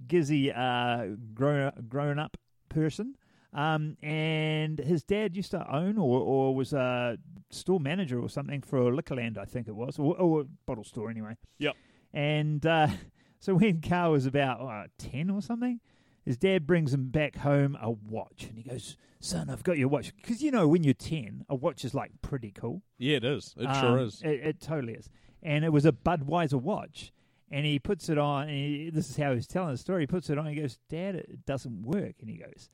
Gizzy 0.08 0.56
uh, 0.56 1.16
grown 1.34 1.72
grown 1.90 2.20
up 2.20 2.38
person. 2.70 3.16
Um, 3.56 3.96
and 4.04 4.78
his 4.80 5.02
dad 5.04 5.36
used 5.36 5.52
to 5.52 5.74
own 5.74 5.98
or, 5.98 6.20
or 6.20 6.54
was 6.54 6.74
a 6.74 7.18
store 7.50 7.80
manager 7.80 8.20
or 8.20 8.28
something 8.30 8.62
for 8.62 8.92
Liquorland, 8.92 9.38
I 9.38 9.46
think 9.46 9.70
it 9.70 9.76
was, 9.76 9.98
or, 9.98 10.16
or 10.20 10.42
a 10.42 10.44
bottle 10.66 10.84
store 10.84 11.10
anyway. 11.10 11.38
Yep. 11.60 11.76
And 12.14 12.66
uh, 12.66 12.90
so 13.40 13.56
when 13.56 13.80
Carl 13.82 14.12
was 14.12 14.26
about 14.26 14.60
uh, 14.62 14.88
10 14.98 15.30
or 15.30 15.42
something, 15.42 15.80
his 16.26 16.38
dad 16.38 16.68
brings 16.68 16.94
him 16.94 17.10
back 17.12 17.38
home 17.38 17.78
a 17.82 17.92
watch, 17.92 18.48
and 18.50 18.58
he 18.58 18.64
goes, 18.64 18.98
"Son, 19.20 19.48
I've 19.48 19.62
got 19.64 19.78
your 19.78 19.90
watch." 19.90 20.12
Because 20.16 20.42
you 20.42 20.50
know, 20.50 20.68
when 20.68 20.84
you're 20.84 20.96
ten, 20.96 21.46
a 21.48 21.54
watch 21.54 21.86
is 21.86 21.94
like 21.94 22.12
pretty 22.24 22.50
cool. 22.50 22.82
Yeah, 22.98 23.18
it 23.18 23.24
is. 23.24 23.54
It 23.58 23.66
sure 23.76 24.00
Um, 24.00 24.00
is. 24.00 24.24
It, 24.24 24.40
it 24.44 24.60
totally 24.60 24.94
is. 24.94 25.08
And 25.44 25.64
it 25.64 25.70
was 25.72 25.86
a 25.86 25.92
Budweiser 25.92 26.60
watch. 26.60 27.14
And 27.52 27.64
he 27.64 27.78
puts 27.78 28.10
it 28.10 28.18
on. 28.18 28.50
And 28.50 28.58
he, 28.58 28.90
this 28.90 29.08
is 29.12 29.18
how 29.18 29.36
he's 29.36 29.46
telling 29.46 29.74
the 29.74 29.78
story. 29.78 30.02
He 30.02 30.08
puts 30.08 30.32
it 30.32 30.40
on. 30.40 30.48
He 30.48 30.56
goes, 30.56 30.80
"Dad, 30.90 31.14
it 31.14 31.46
doesn't 31.46 31.84
work." 31.84 32.16
And 32.22 32.28
he 32.28 32.38
goes, 32.38 32.72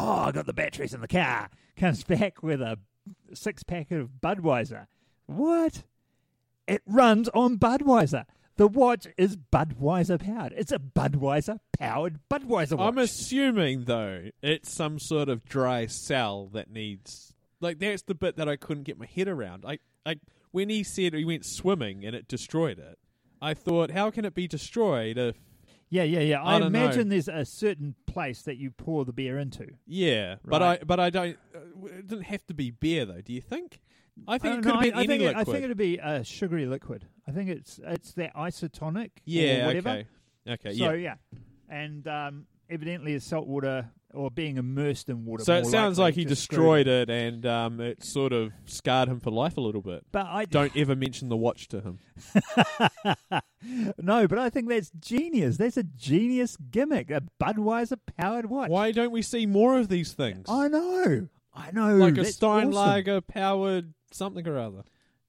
"Oh, 0.00 0.24
I 0.26 0.32
got 0.32 0.46
the 0.46 0.52
batteries 0.52 0.94
in 0.94 1.00
the 1.00 1.08
car." 1.08 1.50
Comes 1.76 2.04
back 2.04 2.42
with 2.42 2.60
a 2.60 2.78
six 3.34 3.62
pack 3.62 3.90
of 3.90 4.10
Budweiser. 4.22 4.86
What? 5.26 5.84
It 6.66 6.82
runs 6.86 7.28
on 7.30 7.58
Budweiser. 7.58 8.24
The 8.56 8.68
watch 8.68 9.06
is 9.16 9.36
Budweiser 9.36 10.20
powered. 10.20 10.52
It's 10.56 10.72
a 10.72 10.78
Budweiser 10.78 11.60
powered 11.78 12.20
Budweiser 12.30 12.76
watch. 12.76 12.88
I'm 12.92 12.98
assuming 12.98 13.84
though 13.84 14.30
it's 14.42 14.70
some 14.70 14.98
sort 14.98 15.28
of 15.28 15.44
dry 15.44 15.86
cell 15.86 16.48
that 16.52 16.70
needs 16.70 17.32
like 17.60 17.78
that's 17.78 18.02
the 18.02 18.14
bit 18.14 18.36
that 18.36 18.48
I 18.48 18.56
couldn't 18.56 18.84
get 18.84 18.98
my 18.98 19.06
head 19.06 19.28
around. 19.28 19.64
I 19.66 19.78
I 20.04 20.16
when 20.50 20.68
he 20.68 20.82
said 20.82 21.14
he 21.14 21.24
went 21.24 21.46
swimming 21.46 22.04
and 22.04 22.14
it 22.14 22.28
destroyed 22.28 22.78
it, 22.78 22.98
I 23.40 23.54
thought 23.54 23.92
how 23.92 24.10
can 24.10 24.24
it 24.24 24.34
be 24.34 24.46
destroyed 24.46 25.16
if 25.16 25.36
yeah, 25.90 26.02
yeah, 26.04 26.20
yeah. 26.20 26.42
I 26.42 26.56
I, 26.56 26.58
don't 26.58 26.72
know. 26.72 26.78
imagine 26.78 27.08
there's 27.10 27.28
a 27.28 27.44
certain 27.44 27.94
place 28.06 28.42
that 28.42 28.56
you 28.56 28.70
pour 28.70 29.04
the 29.04 29.12
beer 29.12 29.38
into. 29.38 29.66
yeah, 29.86 30.36
but 30.44 30.62
I 30.62 30.78
but 30.86 30.98
I 31.00 31.10
don't 31.10 31.36
uh, 31.54 31.86
it 31.86 32.06
didn't 32.06 32.24
have 32.24 32.46
to 32.46 32.54
be 32.54 32.70
beer 32.70 33.04
though. 33.04 33.20
Do 33.20 33.32
you 33.32 33.40
think? 33.42 33.80
I 34.28 34.38
think 34.38 34.54
Uh, 34.54 34.58
it 34.58 34.62
could 34.62 34.72
have 34.72 34.82
been 34.82 34.94
I, 34.94 34.96
I 34.96 35.00
any 35.00 35.06
think 35.08 35.22
it, 35.22 35.26
liquid. 35.28 35.48
I 35.48 35.52
think 35.52 35.64
it'd 35.64 35.76
be 35.76 35.98
a 35.98 36.24
sugary 36.24 36.66
liquid. 36.66 37.06
I 37.26 37.32
think 37.32 37.48
it's 37.50 37.80
it's 37.84 38.12
that 38.14 38.34
isotonic 38.34 39.10
yeah, 39.24 39.62
or 39.62 39.66
whatever. 39.66 39.88
okay. 39.90 40.06
Okay, 40.48 40.74
So 40.76 40.92
yeah. 40.92 41.16
yeah, 41.32 41.38
and 41.68 42.06
um, 42.08 42.46
evidently 42.68 43.12
it's 43.14 43.26
salt 43.26 43.46
water 43.46 43.90
or 44.14 44.30
being 44.30 44.56
immersed 44.56 45.08
in 45.08 45.24
water. 45.24 45.44
So 45.44 45.54
it 45.54 45.66
sounds 45.66 45.98
like 45.98 46.14
he 46.14 46.24
destroyed 46.24 46.86
it 46.86 47.10
and 47.10 47.46
um, 47.46 47.80
it 47.80 48.02
sort 48.02 48.32
of 48.32 48.52
scarred 48.66 49.08
him 49.08 49.20
for 49.20 49.30
life 49.30 49.56
a 49.56 49.60
little 49.60 49.82
bit. 49.82 50.04
But 50.10 50.26
I 50.26 50.44
Don't 50.44 50.76
ever 50.76 50.96
mention 50.96 51.28
the 51.28 51.36
watch 51.36 51.68
to 51.68 51.80
him. 51.80 51.98
no, 53.98 54.26
but 54.26 54.38
I 54.38 54.50
think 54.50 54.68
that's 54.68 54.90
genius. 54.98 55.56
That's 55.56 55.76
a 55.76 55.82
genius 55.82 56.56
gimmick. 56.56 57.10
A 57.10 57.22
Budweiser 57.40 57.98
powered 58.18 58.46
watch. 58.46 58.70
Why 58.70 58.92
don't 58.92 59.12
we 59.12 59.22
see 59.22 59.46
more 59.46 59.78
of 59.78 59.88
these 59.88 60.12
things? 60.12 60.46
I 60.48 60.68
know. 60.68 61.28
I 61.54 61.70
know. 61.72 61.96
like 61.96 62.14
a 62.14 62.22
That's 62.22 62.42
awesome. 62.42 62.72
Steinlager 62.72 63.26
powered 63.26 63.94
something 64.12 64.46
or 64.46 64.58
other. 64.58 64.82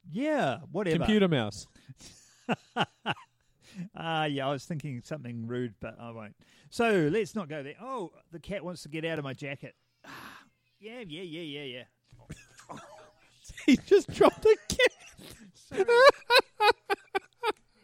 Yeah, 0.09 0.59
whatever. 0.71 0.97
Computer 0.97 1.27
mouse. 1.27 1.67
Ah, 3.95 4.25
yeah, 4.25 4.47
I 4.47 4.51
was 4.51 4.65
thinking 4.65 5.01
something 5.03 5.47
rude, 5.47 5.75
but 5.79 5.97
I 5.99 6.11
won't. 6.11 6.35
So 6.69 7.09
let's 7.11 7.35
not 7.35 7.49
go 7.49 7.63
there. 7.63 7.75
Oh, 7.81 8.11
the 8.31 8.39
cat 8.39 8.63
wants 8.63 8.83
to 8.83 8.89
get 8.89 9.05
out 9.05 9.17
of 9.17 9.23
my 9.23 9.33
jacket. 9.33 9.75
Ah, 10.05 10.09
yeah, 10.79 11.01
yeah, 11.07 11.23
yeah, 11.23 11.41
yeah, 11.41 11.83
yeah. 12.69 12.77
he 13.65 13.77
just 13.77 14.11
dropped 14.13 14.45
a 14.45 14.57
cat. 14.69 15.87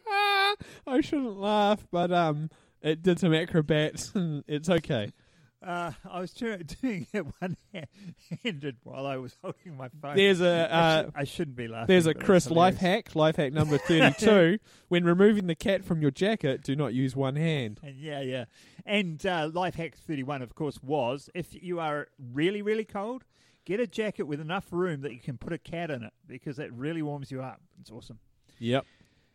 I 0.86 1.00
shouldn't 1.00 1.38
laugh, 1.38 1.86
but 1.90 2.12
um, 2.12 2.50
it 2.82 3.02
did 3.02 3.18
some 3.18 3.34
acrobats, 3.34 4.12
and 4.14 4.44
it's 4.46 4.68
okay. 4.68 5.12
Uh, 5.60 5.90
I 6.08 6.20
was 6.20 6.32
doing 6.34 7.06
it 7.12 7.26
one-handed 7.40 8.76
while 8.84 9.06
I 9.06 9.16
was 9.16 9.36
holding 9.42 9.76
my 9.76 9.88
phone. 10.00 10.16
There's 10.16 10.40
a 10.40 10.68
I, 10.70 10.78
uh, 10.78 11.02
should, 11.02 11.12
I 11.16 11.24
shouldn't 11.24 11.56
be 11.56 11.68
laughing. 11.68 11.86
there's 11.88 12.06
a 12.06 12.14
Chris 12.14 12.50
life 12.50 12.76
hack, 12.76 13.14
life 13.16 13.36
hack 13.36 13.52
number 13.52 13.78
thirty-two. 13.88 14.58
when 14.88 15.04
removing 15.04 15.46
the 15.48 15.54
cat 15.56 15.84
from 15.84 16.00
your 16.00 16.10
jacket, 16.12 16.62
do 16.62 16.76
not 16.76 16.94
use 16.94 17.16
one 17.16 17.36
hand. 17.36 17.80
And 17.82 17.96
yeah, 17.96 18.20
yeah. 18.20 18.44
And 18.86 19.24
uh, 19.26 19.50
life 19.52 19.74
hack 19.74 19.96
31, 19.96 20.42
of 20.42 20.54
course, 20.54 20.80
was 20.82 21.28
if 21.34 21.48
you 21.60 21.80
are 21.80 22.08
really, 22.32 22.62
really 22.62 22.84
cold, 22.84 23.24
get 23.66 23.80
a 23.80 23.86
jacket 23.86 24.22
with 24.24 24.40
enough 24.40 24.66
room 24.70 25.02
that 25.02 25.12
you 25.12 25.18
can 25.20 25.36
put 25.38 25.52
a 25.52 25.58
cat 25.58 25.90
in 25.90 26.02
it 26.04 26.12
because 26.26 26.58
it 26.58 26.72
really 26.72 27.02
warms 27.02 27.30
you 27.30 27.42
up. 27.42 27.60
It's 27.80 27.90
awesome. 27.90 28.18
Yep. 28.60 28.86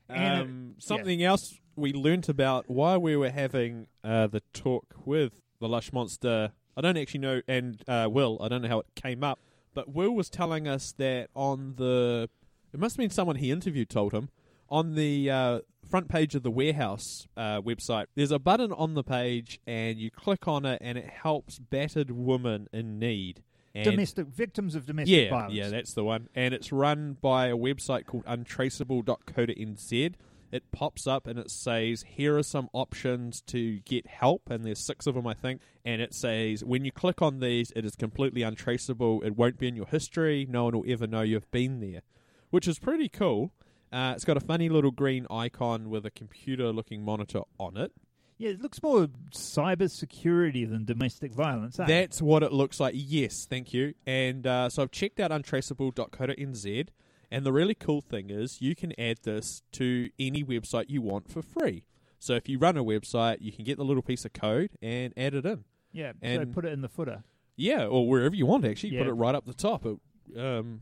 And 0.10 0.40
it- 0.40 0.42
Um, 0.44 0.76
something 0.80 1.22
else 1.24 1.60
we 1.76 1.92
learnt 1.94 2.30
about 2.30 2.70
while 2.70 3.00
we 3.00 3.16
were 3.18 3.30
having 3.32 3.88
uh, 4.04 4.28
the 4.28 4.42
talk 4.54 4.96
with 5.06 5.42
the 5.64 5.70
Lush 5.70 5.92
Monster. 5.92 6.52
I 6.76 6.82
don't 6.82 6.98
actually 6.98 7.22
know, 7.22 7.42
and 7.48 7.82
uh, 7.88 8.08
Will, 8.12 8.38
I 8.42 8.50
don't 8.50 8.62
know 8.62 8.68
how 8.68 8.80
it 8.80 8.88
came 8.96 9.24
up, 9.24 9.40
but 9.74 9.90
Will 9.94 10.12
was 10.12 10.30
telling 10.30 10.68
us 10.68 10.94
that 10.98 11.30
on 11.36 11.76
the, 11.78 12.30
it 12.74 12.80
must 12.80 12.96
have 12.96 13.00
been 13.00 13.10
someone 13.10 13.38
he 13.38 13.50
interviewed 13.50 13.90
told 13.90 14.14
him, 14.14 14.30
on 14.70 14.96
the 14.96 15.30
uh, 15.30 15.60
front 15.90 16.10
page 16.10 16.36
of 16.36 16.44
the 16.44 16.52
warehouse 16.52 17.28
uh, 17.38 17.62
website, 17.62 18.06
there's 18.16 18.32
a 18.32 18.40
button 18.40 18.72
on 18.74 18.94
the 18.94 19.04
page, 19.04 19.60
and 19.66 19.98
you 20.00 20.12
click 20.12 20.48
on 20.48 20.66
it, 20.66 20.80
and 20.82 20.98
it 20.98 21.10
helps 21.10 21.60
battered 21.60 22.12
women 22.12 22.68
in 22.74 23.00
need. 23.00 23.42
And 23.76 23.86
domestic 23.86 24.28
victims 24.28 24.76
of 24.76 24.86
domestic 24.86 25.16
yeah, 25.16 25.30
violence. 25.30 25.54
yeah, 25.54 25.70
that's 25.70 25.94
the 25.96 26.04
one. 26.04 26.30
And 26.36 26.54
it's 26.54 26.72
run 26.72 27.18
by 27.20 27.48
a 27.48 27.56
website 27.56 28.06
called 28.06 28.24
untraceable.co.nz. 28.26 30.14
It 30.54 30.72
pops 30.72 31.08
up 31.08 31.26
and 31.26 31.40
it 31.40 31.50
says, 31.50 32.04
Here 32.08 32.38
are 32.38 32.44
some 32.44 32.70
options 32.74 33.42
to 33.48 33.80
get 33.80 34.06
help. 34.06 34.50
And 34.52 34.64
there's 34.64 34.80
six 34.86 35.08
of 35.08 35.16
them, 35.16 35.26
I 35.26 35.34
think. 35.34 35.62
And 35.84 36.00
it 36.00 36.14
says, 36.14 36.64
When 36.64 36.86
you 36.86 36.92
click 36.92 37.22
on 37.24 37.40
these, 37.40 37.72
it 37.76 37.84
is 37.86 37.96
completely 37.96 38.44
untraceable. 38.44 39.22
It 39.24 39.36
won't 39.36 39.58
be 39.58 39.68
in 39.68 39.76
your 39.76 39.88
history. 39.88 40.46
No 40.48 40.66
one 40.66 40.78
will 40.78 40.86
ever 40.88 41.08
know 41.08 41.22
you've 41.22 41.50
been 41.50 41.80
there, 41.80 42.04
which 42.52 42.68
is 42.68 42.78
pretty 42.78 43.10
cool. 43.10 43.52
Uh, 43.92 44.14
it's 44.16 44.26
got 44.26 44.38
a 44.38 44.42
funny 44.42 44.70
little 44.70 44.92
green 44.92 45.26
icon 45.32 45.90
with 45.90 46.06
a 46.06 46.12
computer 46.12 46.72
looking 46.72 47.04
monitor 47.04 47.42
on 47.60 47.76
it. 47.76 47.92
Yeah, 48.38 48.50
it 48.50 48.62
looks 48.62 48.82
more 48.84 49.08
cyber 49.32 49.90
security 49.90 50.66
than 50.66 50.86
domestic 50.86 51.32
violence. 51.32 51.80
eh? 51.80 51.86
That's 51.88 52.22
what 52.22 52.44
it 52.44 52.52
looks 52.52 52.80
like. 52.80 52.94
Yes, 52.98 53.48
thank 53.50 53.74
you. 53.74 53.94
And 54.06 54.46
uh, 54.46 54.70
so 54.70 54.84
I've 54.84 54.92
checked 54.92 55.20
out 55.20 55.32
untraceable.co.nz, 55.32 56.88
and 57.34 57.46
the 57.46 57.52
really 57.52 57.76
cool 57.76 58.00
thing 58.02 58.30
is 58.30 58.62
you 58.62 58.76
can 58.76 58.94
add 59.00 59.18
this 59.24 59.62
to 59.74 60.10
any 60.20 60.44
website 60.44 60.86
you 60.88 61.02
want 61.02 61.30
for 61.30 61.42
free. 61.42 61.84
So 62.20 62.36
if 62.36 62.48
you 62.48 62.58
run 62.58 62.78
a 62.78 62.84
website, 62.84 63.38
you 63.42 63.52
can 63.52 63.66
get 63.66 63.78
the 63.78 63.84
little 63.84 64.04
piece 64.04 64.24
of 64.24 64.32
code 64.34 64.70
and 64.82 65.14
add 65.18 65.34
it 65.34 65.46
in. 65.46 65.66
yeah, 65.92 66.12
so 66.14 66.18
and- 66.22 66.54
put 66.54 66.64
it 66.66 66.72
in 66.72 66.82
the 66.82 66.88
footer. 66.90 67.24
Yeah, 67.56 67.86
or 67.86 68.08
wherever 68.08 68.34
you 68.36 68.46
want. 68.46 68.66
Actually, 68.66 68.98
put 68.98 69.06
it 69.08 69.14
right 69.14 69.36
up 69.36 69.46
the 69.46 69.54
top. 69.54 69.86
It, 69.86 69.98
um, 70.38 70.82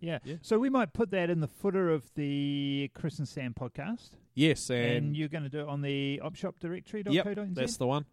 Yeah. 0.00 0.18
Yeah. 0.24 0.36
So 0.42 0.58
we 0.58 0.68
might 0.70 0.92
put 0.92 1.10
that 1.12 1.28
in 1.30 1.40
the 1.40 1.48
footer 1.48 1.90
of 1.90 2.12
the 2.14 2.90
Chris 2.94 3.18
and 3.18 3.26
Sam 3.26 3.54
podcast. 3.54 4.10
yes, 4.34 4.68
And, 4.70 4.84
and, 5.06 5.16
you're 5.16 5.28
going 5.28 5.42
to 5.44 5.48
do 5.48 5.60
it 5.60 5.68
on 5.68 5.80
the 5.80 6.20
opshopdirectory.co.nz? 6.22 7.12
yep, 7.14 7.36
that's 7.52 7.76
the 7.78 7.86
one. 7.86 8.04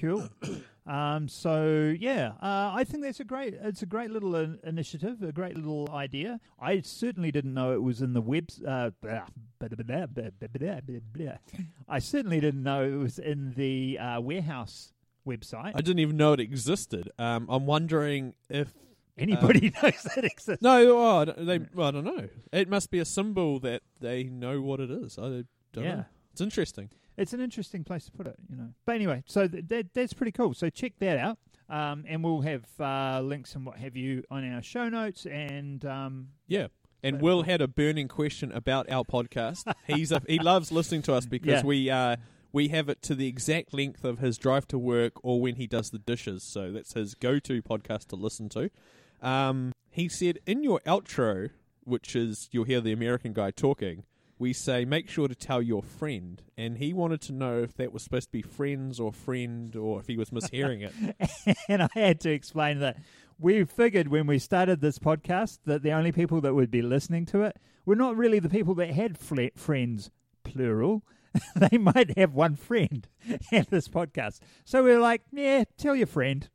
Cool. 0.00 0.28
Um, 0.84 1.28
so 1.28 1.94
yeah, 1.96 2.32
uh, 2.42 2.72
I 2.74 2.82
think 2.84 3.04
that's 3.04 3.20
a 3.20 3.24
great. 3.24 3.54
It's 3.54 3.82
a 3.82 3.86
great 3.86 4.10
little 4.10 4.34
in- 4.34 4.58
initiative, 4.64 5.22
a 5.22 5.30
great 5.30 5.56
little 5.56 5.88
idea. 5.92 6.40
I 6.58 6.80
certainly 6.80 7.30
didn't 7.30 7.54
know 7.54 7.72
it 7.72 7.82
was 7.82 8.02
in 8.02 8.14
the 8.14 8.20
web. 8.20 8.48
Uh, 8.66 8.90
I 11.88 11.98
certainly 12.00 12.40
didn't 12.40 12.62
know 12.64 12.84
it 12.84 12.96
was 12.96 13.18
in 13.20 13.52
the 13.54 13.98
uh, 13.98 14.20
warehouse 14.20 14.92
website. 15.26 15.72
I 15.76 15.80
didn't 15.82 16.00
even 16.00 16.16
know 16.16 16.32
it 16.32 16.40
existed. 16.40 17.10
Um, 17.18 17.46
I'm 17.48 17.66
wondering 17.66 18.34
if 18.50 18.68
um, 18.68 18.72
anybody 19.18 19.72
knows 19.82 20.02
that 20.14 20.24
exists. 20.24 20.62
No, 20.62 20.96
oh, 20.98 21.18
I 21.20 21.24
don't- 21.26 21.46
they. 21.46 21.60
Well, 21.74 21.88
I 21.88 21.90
don't 21.92 22.04
know. 22.04 22.28
It 22.52 22.68
must 22.68 22.90
be 22.90 22.98
a 22.98 23.04
symbol 23.04 23.60
that 23.60 23.82
they 24.00 24.24
know 24.24 24.60
what 24.60 24.80
it 24.80 24.90
is. 24.90 25.16
I 25.16 25.44
don't 25.72 25.84
know. 25.84 26.04
It's 26.32 26.40
interesting. 26.40 26.90
It's 27.16 27.32
an 27.32 27.40
interesting 27.40 27.84
place 27.84 28.06
to 28.06 28.12
put 28.12 28.26
it, 28.26 28.36
you 28.48 28.56
know. 28.56 28.68
But 28.86 28.94
anyway, 28.96 29.22
so 29.26 29.46
th- 29.46 29.64
that, 29.68 29.94
that's 29.94 30.12
pretty 30.12 30.32
cool. 30.32 30.54
So 30.54 30.70
check 30.70 30.94
that 31.00 31.18
out, 31.18 31.38
um, 31.68 32.04
and 32.08 32.24
we'll 32.24 32.40
have 32.40 32.64
uh, 32.80 33.20
links 33.22 33.54
and 33.54 33.66
what 33.66 33.76
have 33.78 33.96
you 33.96 34.24
on 34.30 34.50
our 34.50 34.62
show 34.62 34.88
notes. 34.88 35.26
And 35.26 35.84
um, 35.84 36.28
Yeah. 36.46 36.68
And 37.04 37.20
Will 37.20 37.42
had 37.42 37.60
a 37.60 37.66
burning 37.66 38.06
question 38.06 38.52
about 38.52 38.88
our 38.88 39.02
podcast. 39.04 39.72
He's 39.88 40.12
a, 40.12 40.22
he 40.28 40.38
loves 40.38 40.70
listening 40.70 41.02
to 41.02 41.14
us 41.14 41.26
because 41.36 41.62
Yeah. 41.62 41.62
we 41.64 41.90
uh, 41.90 42.16
we 42.52 42.68
have 42.68 42.88
it 42.88 43.02
to 43.02 43.14
the 43.16 43.26
exact 43.26 43.74
length 43.74 44.04
of 44.04 44.20
his 44.20 44.38
drive 44.38 44.68
to 44.68 44.78
work 44.78 45.14
or 45.24 45.40
when 45.40 45.56
he 45.56 45.66
does 45.66 45.90
the 45.90 45.98
dishes. 45.98 46.44
So 46.44 46.70
that's 46.70 46.92
his 46.94 47.14
go 47.14 47.38
to 47.40 47.60
podcast 47.62 48.06
to 48.08 48.16
listen 48.16 48.48
to. 48.50 48.70
Um, 49.20 49.72
he 49.90 50.08
said 50.08 50.38
in 50.46 50.62
your 50.62 50.80
outro, 50.86 51.50
which 51.84 52.14
is 52.14 52.48
you'll 52.52 52.64
hear 52.64 52.80
the 52.80 52.92
American 52.92 53.32
guy 53.32 53.50
talking, 53.50 54.04
we 54.42 54.52
say 54.52 54.84
make 54.84 55.08
sure 55.08 55.28
to 55.28 55.36
tell 55.36 55.62
your 55.62 55.82
friend. 55.82 56.42
And 56.58 56.76
he 56.76 56.92
wanted 56.92 57.20
to 57.22 57.32
know 57.32 57.62
if 57.62 57.76
that 57.76 57.92
was 57.92 58.02
supposed 58.02 58.26
to 58.26 58.32
be 58.32 58.42
friends 58.42 58.98
or 58.98 59.12
friend 59.12 59.74
or 59.76 60.00
if 60.00 60.08
he 60.08 60.16
was 60.16 60.30
mishearing 60.30 60.82
it. 60.82 61.56
and 61.68 61.84
I 61.84 61.88
had 61.94 62.20
to 62.22 62.30
explain 62.30 62.80
that 62.80 62.96
we 63.38 63.64
figured 63.64 64.08
when 64.08 64.26
we 64.26 64.40
started 64.40 64.80
this 64.80 64.98
podcast 64.98 65.60
that 65.64 65.84
the 65.84 65.92
only 65.92 66.10
people 66.10 66.40
that 66.40 66.54
would 66.54 66.72
be 66.72 66.82
listening 66.82 67.24
to 67.26 67.42
it 67.42 67.56
were 67.86 67.94
not 67.94 68.16
really 68.16 68.40
the 68.40 68.48
people 68.48 68.74
that 68.74 68.90
had 68.90 69.16
fle- 69.16 69.54
friends, 69.54 70.10
plural. 70.42 71.04
they 71.54 71.78
might 71.78 72.18
have 72.18 72.34
one 72.34 72.56
friend 72.56 73.06
at 73.52 73.70
this 73.70 73.86
podcast. 73.86 74.40
So 74.64 74.82
we 74.82 74.90
were 74.90 74.98
like, 74.98 75.22
yeah, 75.30 75.64
tell 75.78 75.94
your 75.94 76.08
friend. 76.08 76.48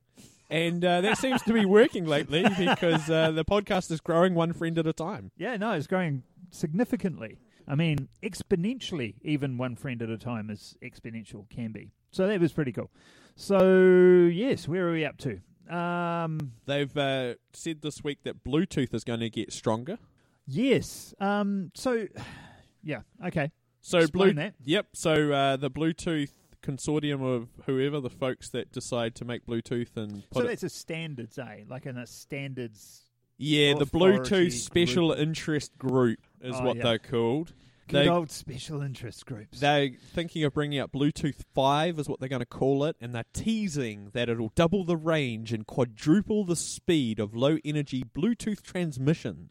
And 0.50 0.84
uh, 0.84 1.01
that 1.01 1.17
seems 1.17 1.41
to 1.44 1.53
be 1.53 1.63
working 1.63 2.06
lately 2.06 2.44
because 2.58 3.10
uh, 3.10 3.32
the 3.32 3.46
podcast 3.46 3.91
is 3.91 4.01
growing 4.01 4.36
one 4.36 4.51
friend 4.51 4.77
at 4.77 4.88
a 4.88 4.94
time. 4.94 5.32
Yeah, 5.38 5.56
no, 5.56 5.72
it's 5.72 5.88
growing 5.88 6.24
significantly. 6.51 7.38
I 7.67 7.75
mean, 7.75 8.07
exponentially, 8.24 9.15
even 9.21 9.57
one 9.57 9.75
friend 9.75 10.01
at 10.01 10.09
a 10.09 10.17
time 10.17 10.50
is 10.50 10.75
exponential, 10.81 11.50
can 11.50 11.71
be. 11.71 11.91
So 12.12 12.27
that 12.27 12.39
was 12.39 12.53
pretty 12.53 12.71
cool. 12.71 12.89
So 13.36 14.29
yes, 14.31 14.67
where 14.67 14.88
are 14.88 14.91
we 14.91 15.05
up 15.05 15.17
to? 15.19 15.39
Um, 15.75 16.53
They've 16.65 16.95
uh, 16.95 17.36
said 17.53 17.81
this 17.81 18.03
week 18.03 18.24
that 18.24 18.43
Bluetooth 18.43 18.93
is 18.93 19.03
going 19.03 19.19
to 19.19 19.29
get 19.29 19.51
stronger. 19.51 19.97
yes. 20.45 21.13
Um, 21.19 21.71
so 21.75 22.07
yeah. 22.83 23.01
Okay. 23.25 23.51
So 23.81 24.00
Explain 24.00 24.36
blue, 24.36 24.43
that. 24.43 24.53
Yep. 24.63 24.88
So 24.93 25.31
uh, 25.31 25.57
the 25.57 25.69
Bluetooth 25.69 26.31
consortium 26.63 27.24
of 27.24 27.47
whoever 27.65 28.00
the 28.00 28.09
folks 28.09 28.50
that 28.50 28.71
decide 28.71 29.15
to 29.15 29.25
make 29.25 29.45
Bluetooth 29.45 29.95
and 29.95 30.24
So 30.33 30.43
that's 30.43 30.63
a 30.63 30.69
standards, 30.69 31.38
eh? 31.38 31.63
Like 31.67 31.86
in 31.86 31.97
a 31.97 32.07
standards. 32.07 33.03
Yeah, 33.38 33.74
the 33.75 33.86
Bluetooth 33.86 34.51
Special 34.53 35.12
Interest 35.12 35.75
Group 35.77 36.20
is 36.41 36.56
Oh, 36.58 36.63
what 36.63 36.77
yeah. 36.77 36.84
they're 36.84 37.00
called. 37.00 37.53
Good 37.88 38.03
They- 38.06 38.10
old 38.10 38.29
special 38.32 38.82
interest 38.82 39.25
groups. 39.25 39.62
They're 39.62 39.91
thinking 40.13 40.44
of 40.44 40.53
bringing 40.53 40.77
out 40.77 40.91
Bluetooth 40.91 41.41
5, 41.53 41.98
is 42.00 42.10
what 42.10 42.20
they're 42.20 42.27
going 42.27 42.41
to 42.41 42.46
call 42.46 42.84
it, 42.84 42.98
and 43.00 43.15
they're 43.15 43.24
teasing 43.32 44.10
that 44.12 44.27
it'll 44.27 44.51
double 44.56 44.84
the 44.84 44.98
range 44.98 45.53
and 45.53 45.65
quadruple 45.65 46.44
the 46.44 46.58
speed 46.58 47.17
of 47.17 47.34
low 47.34 47.58
energy 47.63 48.03
Bluetooth 48.03 48.62
transmission. 48.62 49.50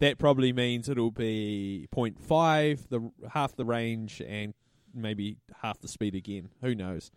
That 0.00 0.18
probably 0.18 0.52
means 0.52 0.90
it'll 0.90 1.10
be 1.10 1.88
0.5, 1.90 2.88
the 2.90 3.10
half 3.30 3.56
the 3.56 3.64
range, 3.64 4.20
and 4.20 4.52
maybe 4.94 5.38
half 5.62 5.80
the 5.80 5.88
speed 5.88 6.14
again. 6.14 6.50
Who 6.60 6.74
knows? 6.74 7.10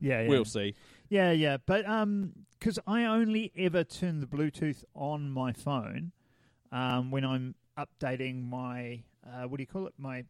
yeah, 0.00 0.22
yeah. 0.22 0.28
We'll 0.28 0.44
see. 0.46 0.74
Yeah, 1.14 1.30
yeah, 1.30 1.58
but 1.64 1.86
um, 1.88 2.32
because 2.58 2.80
I 2.88 3.04
only 3.04 3.52
ever 3.56 3.84
turn 3.84 4.18
the 4.18 4.26
Bluetooth 4.26 4.82
on 4.96 5.30
my 5.30 5.52
phone, 5.52 6.10
um, 6.72 7.12
when 7.12 7.24
I'm 7.24 7.54
updating 7.78 8.48
my 8.50 9.04
uh, 9.24 9.44
what 9.44 9.58
do 9.58 9.62
you 9.62 9.66
call 9.68 9.86
it? 9.86 9.94
My 9.96 10.24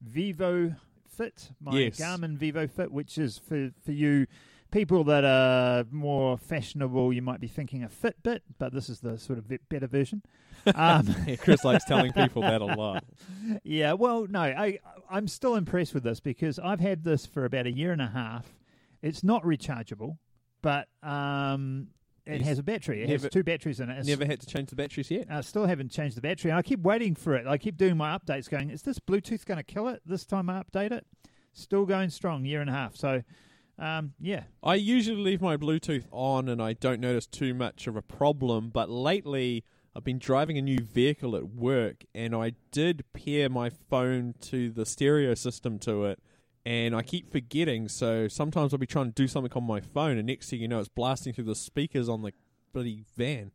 Vivo 0.00 0.74
Fit, 1.06 1.50
my 1.60 1.78
Yes. 1.78 2.00
Garmin 2.00 2.38
Vivo 2.38 2.66
Fit, 2.66 2.90
which 2.90 3.18
is 3.18 3.36
for 3.36 3.70
for 3.84 3.92
you 3.92 4.26
people 4.70 5.04
that 5.04 5.24
are 5.26 5.84
more 5.90 6.38
fashionable. 6.38 7.12
You 7.12 7.20
might 7.20 7.40
be 7.40 7.46
thinking 7.48 7.82
a 7.84 7.88
Fitbit, 7.88 8.40
but 8.58 8.72
this 8.72 8.88
is 8.88 9.00
the 9.00 9.18
sort 9.18 9.38
of 9.38 9.44
better 9.68 9.86
version. 9.86 10.22
Um, 10.74 11.14
Yeah, 11.26 11.36
Chris 11.36 11.64
likes 11.64 11.84
telling 11.84 12.12
people 12.22 12.40
that 12.42 12.62
a 12.62 12.64
lot. 12.66 13.04
yeah, 13.62 13.92
well, 13.92 14.26
no, 14.26 14.40
I 14.40 14.78
I'm 15.10 15.28
still 15.28 15.54
impressed 15.54 15.92
with 15.92 16.02
this 16.02 16.18
because 16.20 16.58
I've 16.58 16.80
had 16.80 17.04
this 17.04 17.26
for 17.26 17.44
about 17.44 17.66
a 17.66 17.72
year 17.72 17.92
and 17.92 18.00
a 18.00 18.08
half. 18.08 18.46
It's 19.02 19.22
not 19.24 19.42
rechargeable, 19.42 20.16
but 20.62 20.88
um, 21.02 21.88
it 22.26 22.38
Yes. 22.40 22.48
has 22.48 22.58
a 22.58 22.62
battery. 22.62 23.02
It 23.02 23.08
Never- 23.08 23.24
has 23.24 23.32
two 23.32 23.42
batteries 23.42 23.80
in 23.80 23.88
it. 23.90 23.98
It's, 23.98 24.08
Never 24.08 24.24
had 24.26 24.40
to 24.40 24.46
change 24.46 24.70
the 24.70 24.76
batteries 24.76 25.10
yet. 25.10 25.26
I 25.30 25.40
still 25.40 25.66
haven't 25.66 25.90
changed 25.90 26.16
the 26.16 26.20
battery. 26.20 26.52
I 26.52 26.62
keep 26.62 26.80
waiting 26.80 27.14
for 27.14 27.34
it. 27.34 27.46
I 27.46 27.58
keep 27.58 27.76
doing 27.76 27.96
my 27.96 28.16
updates, 28.16 28.48
going, 28.48 28.70
"Is 28.70 28.82
this 28.82 28.98
Bluetooth 28.98 29.44
going 29.46 29.58
to 29.58 29.64
kill 29.64 29.88
it 29.88 30.02
this 30.06 30.24
time? 30.26 30.48
I 30.50 30.62
update 30.62 30.92
it." 30.92 31.06
Still 31.52 31.84
going 31.86 32.10
strong, 32.10 32.44
year 32.44 32.60
and 32.60 32.70
a 32.70 32.72
half. 32.72 32.94
So, 32.96 33.22
um, 33.78 34.12
yeah, 34.20 34.44
I 34.62 34.76
usually 34.76 35.20
leave 35.20 35.40
my 35.40 35.56
Bluetooth 35.56 36.04
on 36.12 36.48
and 36.48 36.62
I 36.62 36.74
don't 36.74 37.00
notice 37.00 37.26
too 37.26 37.54
much 37.54 37.86
of 37.88 37.96
a 37.96 38.02
problem, 38.02 38.70
but 38.70 38.88
lately 38.90 39.64
I've 39.96 40.04
been 40.04 40.20
driving 40.20 40.58
a 40.58 40.62
new 40.62 40.78
vehicle 40.78 41.34
at 41.34 41.48
work 41.48 42.04
and 42.14 42.34
I 42.36 42.52
did 42.70 43.02
pair 43.12 43.48
my 43.48 43.68
phone 43.70 44.34
to 44.42 44.70
the 44.70 44.86
stereo 44.86 45.34
system 45.34 45.80
to 45.80 46.04
it 46.04 46.20
and 46.66 46.94
I 46.94 47.02
keep 47.02 47.30
forgetting, 47.32 47.88
so 47.88 48.28
sometimes 48.28 48.72
I'll 48.72 48.78
be 48.78 48.86
trying 48.86 49.06
to 49.06 49.12
do 49.12 49.26
something 49.28 49.52
on 49.54 49.64
my 49.64 49.80
phone 49.80 50.18
and 50.18 50.26
next 50.26 50.50
thing 50.50 50.60
you 50.60 50.68
know 50.68 50.78
it's 50.80 50.88
blasting 50.88 51.32
through 51.32 51.44
the 51.44 51.54
speakers 51.54 52.08
on 52.08 52.22
the 52.22 52.32
bloody 52.72 53.04
van. 53.16 53.50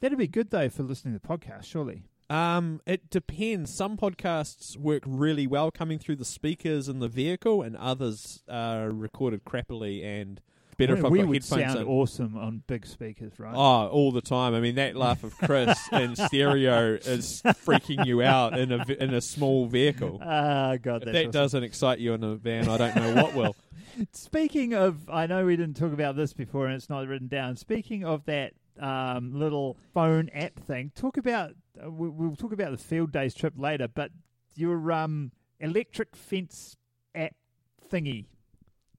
that'd 0.00 0.16
be 0.18 0.26
good 0.28 0.50
though 0.50 0.68
for 0.68 0.82
listening 0.82 1.14
to 1.14 1.20
the 1.20 1.26
podcast. 1.28 1.64
Surely, 1.64 2.04
Um, 2.30 2.80
it 2.86 3.10
depends. 3.10 3.74
Some 3.74 3.96
podcasts 3.96 4.76
work 4.78 5.02
really 5.06 5.46
well 5.46 5.70
coming 5.70 5.98
through 5.98 6.16
the 6.16 6.24
speakers 6.24 6.88
in 6.88 6.98
the 7.00 7.08
vehicle, 7.08 7.60
and 7.62 7.76
others 7.76 8.42
are 8.48 8.90
recorded 8.90 9.44
crappily 9.44 10.02
and 10.04 10.40
better 10.76 10.94
we, 10.94 10.98
if 11.00 11.04
I've 11.04 11.10
we 11.12 11.18
got 11.20 11.28
would 11.28 11.34
headphones 11.42 11.62
sound 11.72 11.78
in. 11.80 11.86
awesome 11.86 12.36
on 12.36 12.62
big 12.66 12.86
speakers, 12.86 13.32
right? 13.38 13.54
Oh, 13.54 13.88
all 13.88 14.12
the 14.12 14.20
time. 14.20 14.54
I 14.54 14.60
mean, 14.60 14.74
that 14.76 14.96
laugh 14.96 15.24
of 15.24 15.36
Chris 15.38 15.78
in 15.92 16.16
stereo 16.16 16.94
is 16.94 17.42
freaking 17.44 18.04
you 18.06 18.22
out 18.22 18.58
in 18.58 18.72
a 18.72 18.84
in 18.98 19.14
a 19.14 19.20
small 19.20 19.66
vehicle. 19.66 20.20
Ah, 20.22 20.76
God, 20.80 21.02
If 21.02 21.12
that 21.12 21.16
awesome. 21.20 21.30
doesn't 21.30 21.62
excite 21.64 21.98
you 21.98 22.14
in 22.14 22.22
a 22.24 22.34
van, 22.36 22.68
I 22.68 22.76
don't 22.76 22.96
know 22.96 23.14
what 23.22 23.34
will. 23.34 23.56
Speaking 24.12 24.74
of, 24.74 25.08
I 25.08 25.26
know 25.26 25.46
we 25.46 25.56
didn't 25.56 25.76
talk 25.76 25.92
about 25.92 26.16
this 26.16 26.32
before, 26.32 26.66
and 26.66 26.74
it's 26.74 26.90
not 26.90 27.06
written 27.06 27.28
down. 27.28 27.56
Speaking 27.56 28.04
of 28.04 28.24
that 28.26 28.52
um, 28.80 29.32
little 29.38 29.76
phone 29.92 30.28
app 30.34 30.58
thing, 30.60 30.90
talk 30.94 31.16
about. 31.16 31.52
Uh, 31.84 31.90
we- 31.90 32.08
we'll 32.08 32.36
talk 32.36 32.52
about 32.52 32.70
the 32.72 32.78
field 32.78 33.12
days 33.12 33.34
trip 33.34 33.54
later, 33.56 33.86
but 33.88 34.10
your 34.56 34.90
um, 34.92 35.30
electric 35.60 36.14
fence 36.16 36.76
app 37.14 37.34
thingy. 37.92 38.26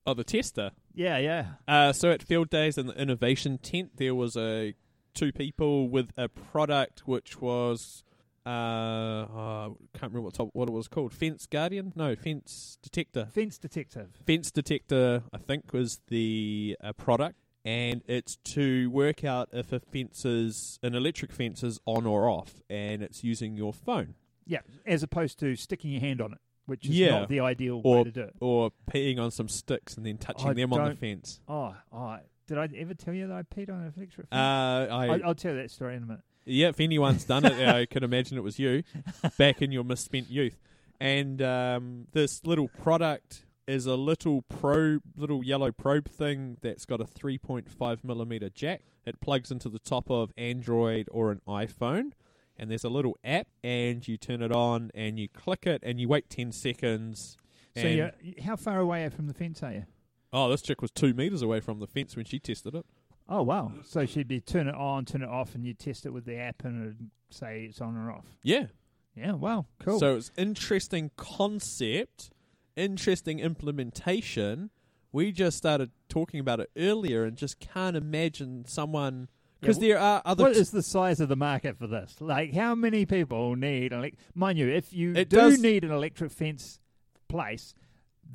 Oh, 0.06 0.14
the 0.14 0.24
tester. 0.24 0.70
Yeah, 0.96 1.18
yeah. 1.18 1.46
Uh, 1.68 1.92
so 1.92 2.10
at 2.10 2.22
Field 2.22 2.48
Days 2.50 2.78
in 2.78 2.86
the 2.86 2.94
Innovation 2.94 3.58
Tent, 3.58 3.92
there 3.96 4.14
was 4.14 4.36
a 4.36 4.74
two 5.14 5.30
people 5.30 5.88
with 5.88 6.10
a 6.16 6.28
product 6.28 7.06
which 7.06 7.40
was 7.40 8.02
uh, 8.46 8.48
oh, 8.48 9.76
I 9.94 9.98
can't 9.98 10.12
remember 10.12 10.22
what 10.22 10.34
top, 10.34 10.50
what 10.52 10.68
it 10.68 10.72
was 10.72 10.88
called. 10.88 11.12
Fence 11.12 11.46
Guardian? 11.46 11.92
No, 11.96 12.14
Fence 12.14 12.78
Detector. 12.82 13.28
Fence 13.32 13.58
detective. 13.58 14.08
Fence 14.24 14.50
Detector, 14.50 15.22
I 15.32 15.38
think, 15.38 15.72
was 15.72 16.00
the 16.08 16.76
uh, 16.82 16.92
product, 16.92 17.36
and 17.64 18.02
it's 18.06 18.36
to 18.36 18.88
work 18.90 19.24
out 19.24 19.48
if 19.52 19.72
a 19.72 19.80
fence 19.80 20.24
is 20.24 20.78
an 20.82 20.94
electric 20.94 21.32
fence 21.32 21.62
is 21.62 21.80
on 21.86 22.06
or 22.06 22.28
off, 22.30 22.62
and 22.70 23.02
it's 23.02 23.22
using 23.24 23.56
your 23.56 23.72
phone 23.74 24.14
Yeah, 24.46 24.60
as 24.86 25.02
opposed 25.02 25.40
to 25.40 25.56
sticking 25.56 25.90
your 25.90 26.00
hand 26.00 26.20
on 26.20 26.32
it, 26.32 26.38
which 26.66 26.84
is 26.84 26.90
Yeah. 26.98 27.20
not 27.20 27.28
the 27.28 27.40
ideal 27.40 27.80
Or- 27.84 27.98
way 27.98 28.04
to 28.04 28.10
do 28.12 28.20
it. 28.22 28.34
or 28.40 28.70
peeing 28.90 29.18
on 29.18 29.30
some 29.30 29.48
sticks 29.48 29.96
and 29.96 30.04
then 30.04 30.18
touching 30.18 30.48
I 30.48 30.52
them 30.52 30.72
on 30.72 30.80
the 30.80 30.84
don't- 30.90 30.98
fence. 30.98 31.40
Oh, 31.48 31.74
oh. 31.92 32.18
Did 32.46 32.58
I 32.58 32.68
ever 32.76 32.94
tell 32.94 33.12
you 33.14 33.26
that 33.26 33.36
I 33.36 33.42
peed 33.42 33.70
on 33.70 33.80
an 33.82 33.92
electric 33.96 34.26
Uh, 34.30 34.86
fence? 34.86 34.92
I, 34.92 35.06
I, 35.08 35.18
I'll 35.24 35.34
tell 35.34 35.52
you 35.54 35.58
that 35.62 35.70
story 35.70 35.96
in 35.96 36.02
a 36.04 36.06
minute. 36.06 36.22
Yeah, 36.44 36.68
if 36.68 36.78
anyone's 36.78 37.24
done 37.24 37.44
it, 37.44 37.54
I 37.66 37.86
can 37.90 38.04
imagine 38.04 38.38
it 38.38 38.42
was 38.42 38.58
you 38.60 38.84
back 39.36 39.62
in 39.62 39.72
your 39.72 39.82
misspent 39.82 40.30
youth. 40.30 40.60
And 41.00 41.42
um, 41.42 42.06
this 42.12 42.44
little 42.46 42.68
product 42.68 43.44
is 43.66 43.86
a 43.86 43.96
little 43.96 44.42
probe, 44.42 45.02
little 45.16 45.42
yellow 45.44 45.72
probe 45.72 46.08
thing 46.08 46.56
that's 46.62 46.84
got 46.84 47.00
a 47.00 47.04
3.5 47.04 48.04
millimeter 48.04 48.48
jack. 48.48 48.82
It 49.04 49.20
plugs 49.20 49.50
into 49.50 49.68
the 49.68 49.80
top 49.80 50.08
of 50.08 50.32
Android 50.38 51.08
or 51.10 51.32
an 51.32 51.40
iPhone, 51.48 52.12
and 52.58 52.70
there's 52.70 52.84
a 52.84 52.88
little 52.88 53.16
app, 53.24 53.48
and 53.62 54.06
you 54.06 54.16
turn 54.16 54.42
it 54.42 54.52
on, 54.52 54.90
and 54.94 55.18
you 55.18 55.28
click 55.28 55.66
it, 55.66 55.82
and 55.82 56.00
you 56.00 56.08
wait 56.08 56.28
10 56.30 56.52
seconds. 56.52 57.36
So, 57.76 57.86
you're, 57.88 58.12
how 58.42 58.56
far 58.56 58.78
away 58.78 59.08
from 59.10 59.26
the 59.26 59.34
fence 59.34 59.62
are 59.62 59.72
you? 59.72 59.84
oh, 60.32 60.50
this 60.50 60.60
chick 60.62 60.82
was 60.82 60.90
two 60.90 61.14
meters 61.14 61.40
away 61.42 61.60
from 61.60 61.78
the 61.80 61.86
fence 61.86 62.14
when 62.14 62.24
she 62.24 62.38
tested 62.38 62.74
it. 62.74 62.84
Oh 63.28 63.42
wow! 63.42 63.72
So 63.84 64.06
she'd 64.06 64.28
be 64.28 64.40
turn 64.40 64.68
it 64.68 64.74
on, 64.74 65.04
turn 65.04 65.22
it 65.22 65.28
off, 65.28 65.54
and 65.54 65.64
you 65.64 65.74
test 65.74 66.06
it 66.06 66.10
with 66.10 66.26
the 66.26 66.36
app, 66.36 66.64
and 66.64 66.82
it'd 66.82 67.10
say 67.30 67.64
it's 67.64 67.80
on 67.80 67.96
or 67.96 68.12
off. 68.12 68.26
Yeah, 68.42 68.66
Yeah, 69.16 69.32
wow, 69.32 69.66
cool. 69.80 69.98
So 69.98 70.16
it's 70.16 70.30
interesting 70.36 71.10
concept, 71.16 72.30
interesting 72.76 73.40
implementation. 73.40 74.70
We 75.10 75.32
just 75.32 75.56
started 75.56 75.90
talking 76.08 76.38
about 76.38 76.60
it 76.60 76.70
earlier 76.76 77.24
and 77.24 77.36
just 77.36 77.58
can't 77.58 77.96
imagine 77.96 78.64
someone 78.66 79.28
because 79.66 79.82
Yeah, 79.82 79.88
there 79.94 79.98
are 79.98 80.22
other. 80.24 80.44
what 80.44 80.54
t- 80.54 80.60
is 80.60 80.70
the 80.70 80.82
size 80.82 81.20
of 81.20 81.28
the 81.28 81.36
market 81.36 81.78
for 81.78 81.86
this? 81.86 82.16
Like, 82.20 82.54
how 82.54 82.74
many 82.74 83.06
people 83.06 83.56
need? 83.56 83.92
Elec- 83.92 84.14
mind 84.34 84.58
you, 84.58 84.68
if 84.68 84.92
you 84.92 85.12
It 85.14 85.28
do 85.28 85.36
does- 85.36 85.58
need 85.60 85.84
an 85.84 85.90
electric 85.90 86.30
fence 86.32 86.80
place, 87.28 87.74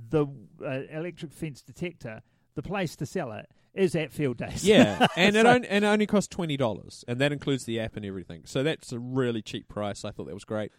the 0.09 0.25
uh, 0.63 0.81
electric 0.91 1.31
fence 1.33 1.61
detector, 1.61 2.21
the 2.55 2.61
place 2.61 2.95
to 2.97 3.05
sell 3.05 3.31
it 3.31 3.47
is 3.73 3.95
at 3.95 4.11
Field 4.11 4.37
Days. 4.37 4.65
yeah, 4.65 5.07
and 5.15 5.35
it 5.35 5.43
So- 5.45 5.53
only, 5.53 5.67
and 5.67 5.85
it 5.85 5.87
only 5.87 6.05
costs 6.07 6.27
twenty 6.27 6.57
dollars, 6.57 7.03
and 7.07 7.19
that 7.19 7.31
includes 7.31 7.65
the 7.65 7.79
app 7.79 7.95
and 7.95 8.05
everything. 8.05 8.41
So 8.45 8.63
that's 8.63 8.91
a 8.91 8.99
really 8.99 9.41
cheap 9.41 9.67
price. 9.67 10.03
I 10.05 10.11
thought 10.11 10.25
that 10.27 10.33
was 10.33 10.45
great. 10.45 10.71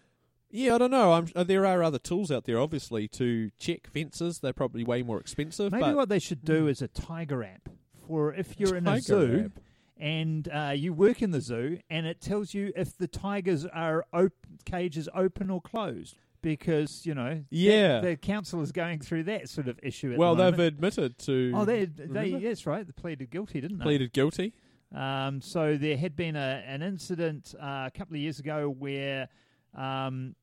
Yeah, 0.55 0.75
I 0.75 0.79
don't 0.79 0.91
know. 0.91 1.13
I'm, 1.15 1.29
uh, 1.35 1.45
there 1.45 1.65
are 1.65 1.83
other 1.83 1.99
tools 1.99 2.31
out 2.31 2.45
there, 2.45 2.61
obviously, 2.61 3.09
to 3.09 3.49
check 3.59 3.87
fences. 3.87 4.41
They're 4.41 4.53
probably 4.53 4.85
way 4.85 5.03
more 5.03 5.19
expensive. 5.19 5.73
Maybe 5.73 5.95
what 5.95 6.11
they 6.11 6.19
should 6.19 6.45
do 6.45 6.69
is 6.69 6.83
a 6.83 6.89
tiger 6.89 7.43
app 7.43 7.71
for 8.07 8.35
if 8.35 8.61
you're 8.61 8.77
in 8.77 8.87
a 8.87 9.01
zoo 9.01 9.45
app. 9.47 9.63
And 10.03 10.49
uh, 10.53 10.73
you 10.75 10.93
work 10.93 11.23
in 11.23 11.31
the 11.31 11.41
zoo 11.41 11.79
and 11.89 12.07
it 12.07 12.21
tells 12.21 12.53
you 12.53 12.73
if 12.75 12.99
the 12.99 13.07
tigers 13.07 13.65
are 13.67 14.05
op- 14.13 14.33
cages 14.65 15.09
open 15.15 15.49
or 15.49 15.61
closed 15.61 16.17
because 16.43 17.07
you 17.07 17.15
know 17.15 17.45
Yeah. 17.51 18.01
the, 18.01 18.17
council 18.17 18.61
is 18.63 18.73
going 18.73 18.99
through 18.99 19.23
that 19.25 19.49
sort 19.49 19.69
of 19.69 19.79
issue. 19.81 20.13
At 20.13 20.19
well, 20.19 20.35
the 20.35 20.51
they've 20.51 20.59
admitted 20.75 21.19
to. 21.21 21.53
oh 21.55 21.65
they 21.65 21.85
they 21.85 22.07
remember? 22.07 22.41
that's 22.41 22.67
right 22.67 22.85
they 22.85 22.93
pleaded 22.93 23.31
guilty 23.31 23.61
didn't 23.61 23.79
they? 23.79 23.85
pleaded 23.85 24.13
guilty. 24.13 24.53
Um, 24.93 25.41
so 25.41 25.77
there 25.79 25.97
had 25.97 26.17
been 26.17 26.37
a, 26.37 26.63
an 26.67 26.83
incident 26.83 27.55
uh, 27.59 27.85
a 27.87 27.91
couple 27.97 28.15
of 28.17 28.21
years 28.21 28.41
ago 28.41 28.69
where 28.69 29.29
um, 29.75 30.35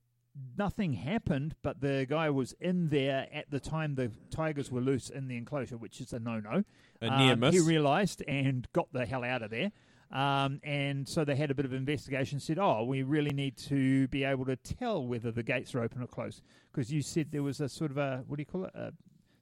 nothing 0.57 0.93
happened, 0.93 1.55
but 1.61 1.81
the 1.81 2.05
guy 2.09 2.29
was 2.29 2.53
in 2.59 2.89
there 2.89 3.27
at 3.33 3.49
the 3.49 3.59
time 3.59 3.95
the 3.95 4.11
tigers 4.31 4.71
were 4.71 4.81
loose 4.81 5.09
in 5.09 5.27
the 5.27 5.37
enclosure, 5.37 5.77
which 5.77 6.01
is 6.01 6.13
a 6.13 6.19
no-no. 6.19 6.63
A 7.01 7.17
near 7.17 7.33
Um, 7.33 7.39
miss. 7.39 7.55
He 7.55 7.61
realised 7.61 8.23
and 8.27 8.67
got 8.73 8.91
the 8.91 9.05
hell 9.05 9.23
out 9.23 9.41
of 9.41 9.51
there. 9.51 9.71
Um, 10.11 10.59
and 10.63 11.07
so 11.07 11.23
they 11.23 11.35
had 11.35 11.51
a 11.51 11.55
bit 11.55 11.65
of 11.65 11.73
investigation. 11.73 12.39
Said, 12.39 12.57
"Oh, 12.57 12.83
we 12.83 13.03
really 13.03 13.29
need 13.29 13.57
to 13.57 14.07
be 14.07 14.23
able 14.23 14.45
to 14.45 14.55
tell 14.55 15.05
whether 15.05 15.31
the 15.31 15.43
gates 15.43 15.75
are 15.75 15.81
open 15.81 16.01
or 16.01 16.07
closed." 16.07 16.41
Because 16.71 16.91
you 16.91 17.01
said 17.03 17.31
there 17.31 17.43
was 17.43 17.61
a 17.61 17.69
sort 17.69 17.91
of 17.91 17.97
a 17.97 18.23
what 18.27 18.37
do 18.37 18.41
you 18.41 18.45
call 18.45 18.65
it, 18.65 18.71
a 18.73 18.91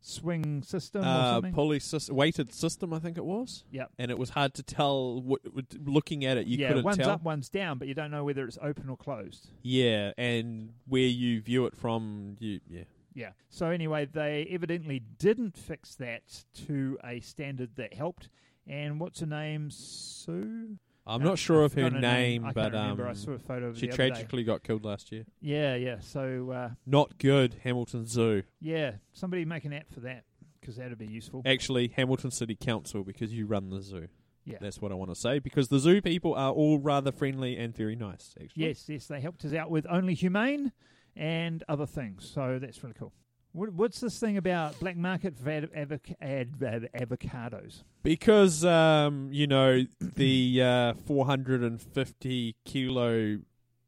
swing 0.07 0.63
system 0.63 1.03
or 1.03 1.07
uh, 1.07 1.33
something. 1.33 1.53
pulley 1.53 1.79
sys- 1.79 2.09
weighted 2.09 2.53
system, 2.53 2.93
I 2.93 2.99
think 2.99 3.17
it 3.17 3.25
was. 3.25 3.63
Yep. 3.71 3.91
And 3.99 4.11
it 4.11 4.17
was 4.17 4.29
hard 4.29 4.53
to 4.55 4.63
tell. 4.63 5.21
What, 5.21 5.41
looking 5.85 6.25
at 6.25 6.37
it, 6.37 6.47
you 6.47 6.57
yeah, 6.57 6.69
couldn't 6.69 6.83
one's 6.83 6.97
tell. 6.97 7.09
up, 7.11 7.23
one's 7.23 7.49
down, 7.49 7.77
but 7.77 7.87
you 7.87 7.93
don't 7.93 8.11
know 8.11 8.23
whether 8.23 8.45
it's 8.45 8.57
open 8.61 8.89
or 8.89 8.97
closed. 8.97 9.49
Yeah, 9.61 10.11
and 10.17 10.73
where 10.87 11.01
you 11.01 11.41
view 11.41 11.65
it 11.65 11.75
from, 11.75 12.37
you 12.39 12.59
yeah. 12.69 12.83
Yeah. 13.13 13.31
So 13.49 13.71
anyway, 13.71 14.05
they 14.05 14.47
evidently 14.51 14.99
didn't 14.99 15.57
fix 15.57 15.95
that 15.95 16.45
to 16.67 16.99
a 17.03 17.19
standard 17.19 17.75
that 17.75 17.95
helped. 17.95 18.29
And 18.67 18.99
what's 18.99 19.21
her 19.21 19.25
name? 19.25 19.71
Sue. 19.71 20.77
I'm 21.07 21.23
not 21.23 21.39
sure 21.39 21.63
of 21.63 21.73
her 21.73 21.89
name, 21.89 22.51
but 22.53 22.75
um, 22.75 23.01
I 23.01 23.13
saw 23.13 23.31
a 23.31 23.39
photo 23.39 23.67
of 23.67 23.77
she 23.77 23.87
tragically 23.87 24.43
got 24.43 24.63
killed 24.63 24.83
last 24.85 25.11
year. 25.11 25.25
Yeah, 25.41 25.75
yeah. 25.75 25.99
So 25.99 26.51
uh, 26.51 26.69
Not 26.85 27.17
good, 27.17 27.55
Hamilton 27.63 28.05
Zoo. 28.05 28.43
yeah, 28.59 28.93
somebody 29.13 29.45
make 29.45 29.65
an 29.65 29.73
app 29.73 29.91
for 29.93 30.01
that 30.01 30.23
because 30.59 30.75
that'd 30.75 30.97
be 30.97 31.07
useful. 31.07 31.41
Actually, 31.45 31.93
Hamilton 31.95 32.31
City 32.31 32.55
Council 32.55 33.03
because 33.03 33.33
you 33.33 33.45
run 33.45 33.69
the 33.69 33.81
zoo. 33.81 34.07
Yeah. 34.43 34.57
That's 34.61 34.81
what 34.81 34.91
I 34.91 34.95
want 34.95 35.11
to 35.11 35.15
say 35.15 35.39
because 35.39 35.67
the 35.67 35.79
zoo 35.79 36.01
people 36.01 36.33
are 36.33 36.51
all 36.51 36.79
rather 36.79 37.11
friendly 37.11 37.57
and 37.57 37.75
very 37.75 37.95
nice. 37.95 38.33
Actually, 38.41 38.65
Yes, 38.67 38.85
yes, 38.87 39.05
they 39.07 39.19
helped 39.19 39.43
us 39.43 39.53
out 39.53 39.69
with 39.69 39.85
Only 39.89 40.13
Humane 40.13 40.71
and 41.15 41.63
other 41.67 41.85
things. 41.85 42.29
So 42.33 42.57
that's 42.59 42.81
really 42.83 42.95
cool. 42.97 43.11
What, 43.53 43.73
what's 43.73 43.99
this 44.01 44.19
thing 44.19 44.37
about 44.37 44.79
black 44.79 44.97
market 44.97 45.35
for 45.37 45.49
ad, 45.49 45.69
avoc- 45.75 46.15
ad, 46.21 46.61
ad, 46.63 46.89
avocados? 46.93 47.83
because 48.03 48.63
um, 48.63 49.29
you 49.31 49.47
know 49.47 49.83
the 49.99 50.61
uh, 50.61 50.93
450 51.05 52.55
kilo 52.65 53.39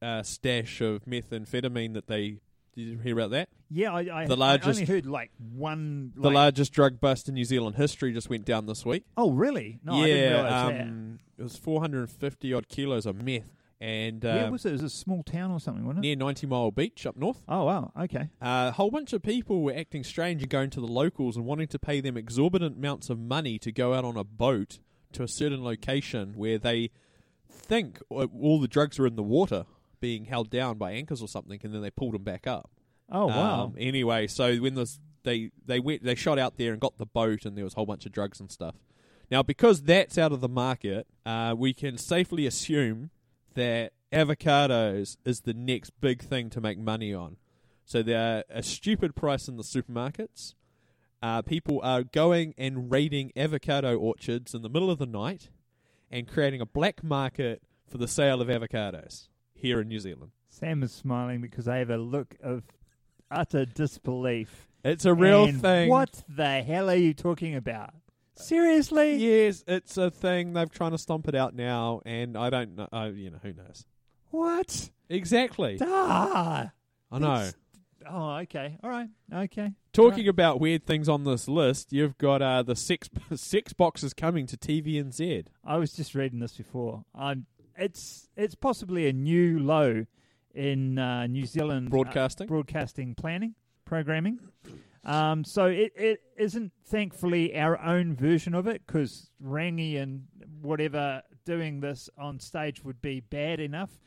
uh, 0.01 0.23
stash 0.23 0.81
of 0.81 1.05
methamphetamine 1.05 1.93
that 1.93 2.07
they. 2.07 2.37
Did 2.75 2.81
you 2.83 2.97
hear 2.99 3.13
about 3.17 3.31
that? 3.31 3.49
Yeah, 3.71 3.91
I, 3.93 4.21
I, 4.21 4.25
The 4.27 4.35
I 4.35 4.37
largest- 4.37 4.79
only 4.79 4.85
heard 4.85 5.05
like 5.05 5.31
one. 5.53 6.13
The 6.15 6.29
largest 6.31 6.71
drug 6.71 6.99
bust 6.99 7.27
in 7.27 7.33
New 7.35 7.43
Zealand 7.43 7.75
history 7.75 8.13
just 8.13 8.29
went 8.29 8.45
down 8.45 8.67
this 8.67 8.85
week. 8.85 9.03
Oh, 9.17 9.31
really? 9.31 9.79
No, 9.83 9.95
yeah, 9.97 10.01
I 10.03 10.07
didn't 10.07 10.31
realize 10.33 10.71
that. 10.71 10.81
um, 10.81 11.19
it 11.37 11.43
was 11.43 11.57
450 11.57 12.53
odd 12.53 12.67
kilos 12.69 13.05
of 13.05 13.21
meth, 13.21 13.58
and 13.81 14.23
Where 14.23 14.47
uh, 14.47 14.51
was 14.51 14.65
it? 14.65 14.69
It 14.69 14.73
was 14.73 14.83
a 14.83 14.89
small 14.89 15.23
town 15.23 15.51
or 15.51 15.59
something, 15.59 15.85
wasn't 15.85 16.05
it? 16.05 16.07
near 16.09 16.15
90 16.17 16.47
Mile 16.47 16.71
Beach 16.71 17.05
up 17.05 17.15
north. 17.15 17.39
Oh, 17.47 17.63
wow. 17.63 17.91
Okay. 17.97 18.29
a 18.41 18.71
whole 18.71 18.91
bunch 18.91 19.13
of 19.13 19.23
people 19.23 19.61
were 19.61 19.73
acting 19.73 20.03
strange 20.03 20.41
and 20.41 20.49
going 20.49 20.69
to 20.71 20.81
the 20.81 20.87
locals 20.87 21.37
and 21.37 21.45
wanting 21.45 21.67
to 21.67 21.79
pay 21.79 22.01
them 22.01 22.17
exorbitant 22.17 22.77
amounts 22.77 23.09
of 23.09 23.19
money 23.19 23.57
to 23.59 23.71
go 23.71 23.93
out 23.93 24.03
on 24.03 24.17
a 24.17 24.23
boat 24.23 24.79
to 25.13 25.23
a 25.23 25.27
certain 25.27 25.63
location 25.63 26.33
where 26.35 26.57
they 26.57 26.91
think 27.49 27.99
all 28.09 28.59
the 28.59 28.67
drugs 28.67 28.99
are 28.99 29.07
in 29.07 29.15
the 29.15 29.23
water 29.23 29.65
being 29.99 30.25
held 30.25 30.49
down 30.49 30.77
by 30.77 30.91
anchors 30.91 31.21
or 31.21 31.27
something 31.27 31.59
and 31.63 31.73
then 31.73 31.81
they 31.81 31.91
pulled 31.91 32.13
them 32.13 32.23
back 32.23 32.47
up. 32.47 32.69
Oh, 33.11 33.27
wow. 33.27 33.63
Um, 33.63 33.75
anyway, 33.77 34.27
so 34.27 34.55
when 34.57 34.75
this, 34.75 34.99
they 35.23 35.51
they 35.65 35.79
went 35.79 36.03
they 36.03 36.15
shot 36.15 36.37
out 36.39 36.57
there 36.57 36.71
and 36.71 36.79
got 36.79 36.97
the 36.97 37.05
boat 37.05 37.45
and 37.45 37.57
there 37.57 37.63
was 37.63 37.73
a 37.73 37.75
whole 37.77 37.85
bunch 37.85 38.05
of 38.05 38.11
drugs 38.11 38.39
and 38.39 38.51
stuff. 38.51 38.75
Now 39.31 39.43
because 39.43 39.83
that's 39.83 40.17
out 40.17 40.31
of 40.31 40.41
the 40.41 40.49
market, 40.49 41.07
uh, 41.25 41.55
we 41.57 41.73
can 41.73 41.97
safely 41.97 42.45
assume 42.45 43.09
that 43.55 43.93
avocados 44.11 45.17
is 45.25 45.41
the 45.41 45.53
next 45.53 45.91
big 46.01 46.21
thing 46.21 46.49
to 46.51 46.61
make 46.61 46.77
money 46.77 47.13
on. 47.13 47.37
So 47.85 48.03
they're 48.03 48.43
a 48.49 48.61
stupid 48.63 49.15
price 49.15 49.47
in 49.47 49.57
the 49.57 49.63
supermarkets. 49.63 50.53
Uh, 51.21 51.41
people 51.41 51.81
are 51.83 52.03
going 52.03 52.53
and 52.57 52.91
raiding 52.91 53.31
avocado 53.35 53.97
orchards 53.97 54.53
in 54.53 54.61
the 54.61 54.69
middle 54.69 54.89
of 54.89 54.99
the 54.99 55.05
night 55.05 55.49
and 56.11 56.27
creating 56.27 56.61
a 56.61 56.65
black 56.65 57.03
market 57.03 57.61
for 57.87 57.97
the 57.97 58.07
sale 58.07 58.41
of 58.41 58.47
avocados 58.47 59.27
here 59.53 59.81
in 59.81 59.87
New 59.87 59.99
Zealand. 59.99 60.31
Sam 60.47 60.83
is 60.83 60.91
smiling 60.91 61.41
because 61.41 61.67
I 61.67 61.77
have 61.77 61.89
a 61.89 61.97
look 61.97 62.35
of 62.41 62.63
utter 63.29 63.65
disbelief. 63.65 64.67
It's 64.83 65.05
a 65.05 65.13
real 65.13 65.45
And 65.45 65.61
thing. 65.61 65.89
What 65.89 66.23
the 66.29 66.61
hell 66.61 66.89
are 66.89 66.95
you 66.95 67.13
talking 67.13 67.55
about? 67.55 67.93
Seriously? 68.39 69.15
Yes, 69.15 69.63
it's 69.67 69.97
a 69.97 70.09
thing. 70.11 70.53
They're 70.53 70.65
trying 70.65 70.91
to 70.91 70.97
stomp 70.97 71.27
it 71.27 71.35
out 71.35 71.55
now, 71.55 72.01
and 72.05 72.37
I 72.37 72.49
don't 72.49 72.75
know. 72.75 72.87
Uh, 72.91 73.09
you 73.13 73.29
know, 73.29 73.39
who 73.41 73.53
knows? 73.53 73.85
What? 74.31 74.89
Exactly. 75.09 75.77
Ah. 75.81 76.71
I 77.11 77.19
know. 77.19 77.27
That's- 77.27 77.55
Oh, 78.09 78.37
okay. 78.37 78.77
All 78.81 78.89
right. 78.89 79.09
Okay. 79.31 79.73
Talking 79.91 80.27
about 80.29 80.59
weird 80.59 80.85
things 80.85 81.09
on 81.09 81.25
this 81.25 81.47
list, 81.49 81.91
you've 81.91 82.17
got 82.17 82.41
uh, 82.41 82.63
the 82.63 82.75
Sex 82.75 83.09
Sex 83.35 83.73
Box 83.73 84.03
is 84.03 84.13
coming 84.13 84.47
to 84.47 84.57
TVNZ. 84.57 85.45
I 85.65 85.77
was 85.77 85.91
just 85.93 86.15
reading 86.15 86.39
this 86.39 86.53
before. 86.53 87.03
Um, 87.13 87.45
it's 87.77 88.29
it's 88.37 88.55
possibly 88.55 89.07
a 89.07 89.13
new 89.13 89.59
low 89.59 90.05
in 90.55 90.97
uh, 90.97 91.27
New 91.27 91.45
Zealand 91.45 91.87
uh, 91.87 91.91
Broadcasting? 91.91 92.47
broadcasting 92.47 93.15
planning 93.15 93.53
programming. 93.85 94.39
Um, 95.09 95.43
so 95.43 95.65
it, 95.65 95.91
it 95.95 96.21
isn't 96.37 96.71
thankfully 96.85 97.57
our 97.57 97.79
own 97.81 98.15
version 98.15 98.53
of 98.53 98.67
it 98.67 98.83
because 98.85 99.31
Rangi 99.43 99.99
and 99.99 100.25
whatever 100.61 101.23
doing 101.45 101.79
this 101.79 102.11
on 102.15 102.39
stage 102.39 102.83
would 102.83 103.01
be 103.01 103.19
bad 103.19 103.59
enough. 103.59 103.99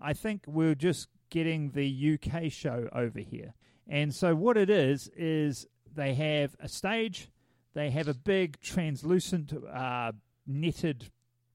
I 0.00 0.12
think 0.12 0.44
we're 0.46 0.76
just 0.76 1.08
getting 1.28 1.72
the 1.72 2.14
UK 2.14 2.52
show 2.52 2.88
over 2.92 3.18
here. 3.18 3.54
And 3.88 4.14
so 4.14 4.36
what 4.36 4.56
it 4.56 4.70
is 4.70 5.10
is 5.16 5.66
they 5.92 6.14
have 6.14 6.54
a 6.60 6.68
stage, 6.68 7.30
they 7.74 7.90
have 7.90 8.06
a 8.06 8.14
big 8.14 8.60
translucent 8.60 9.52
uh, 9.52 10.12
netted 10.46 11.10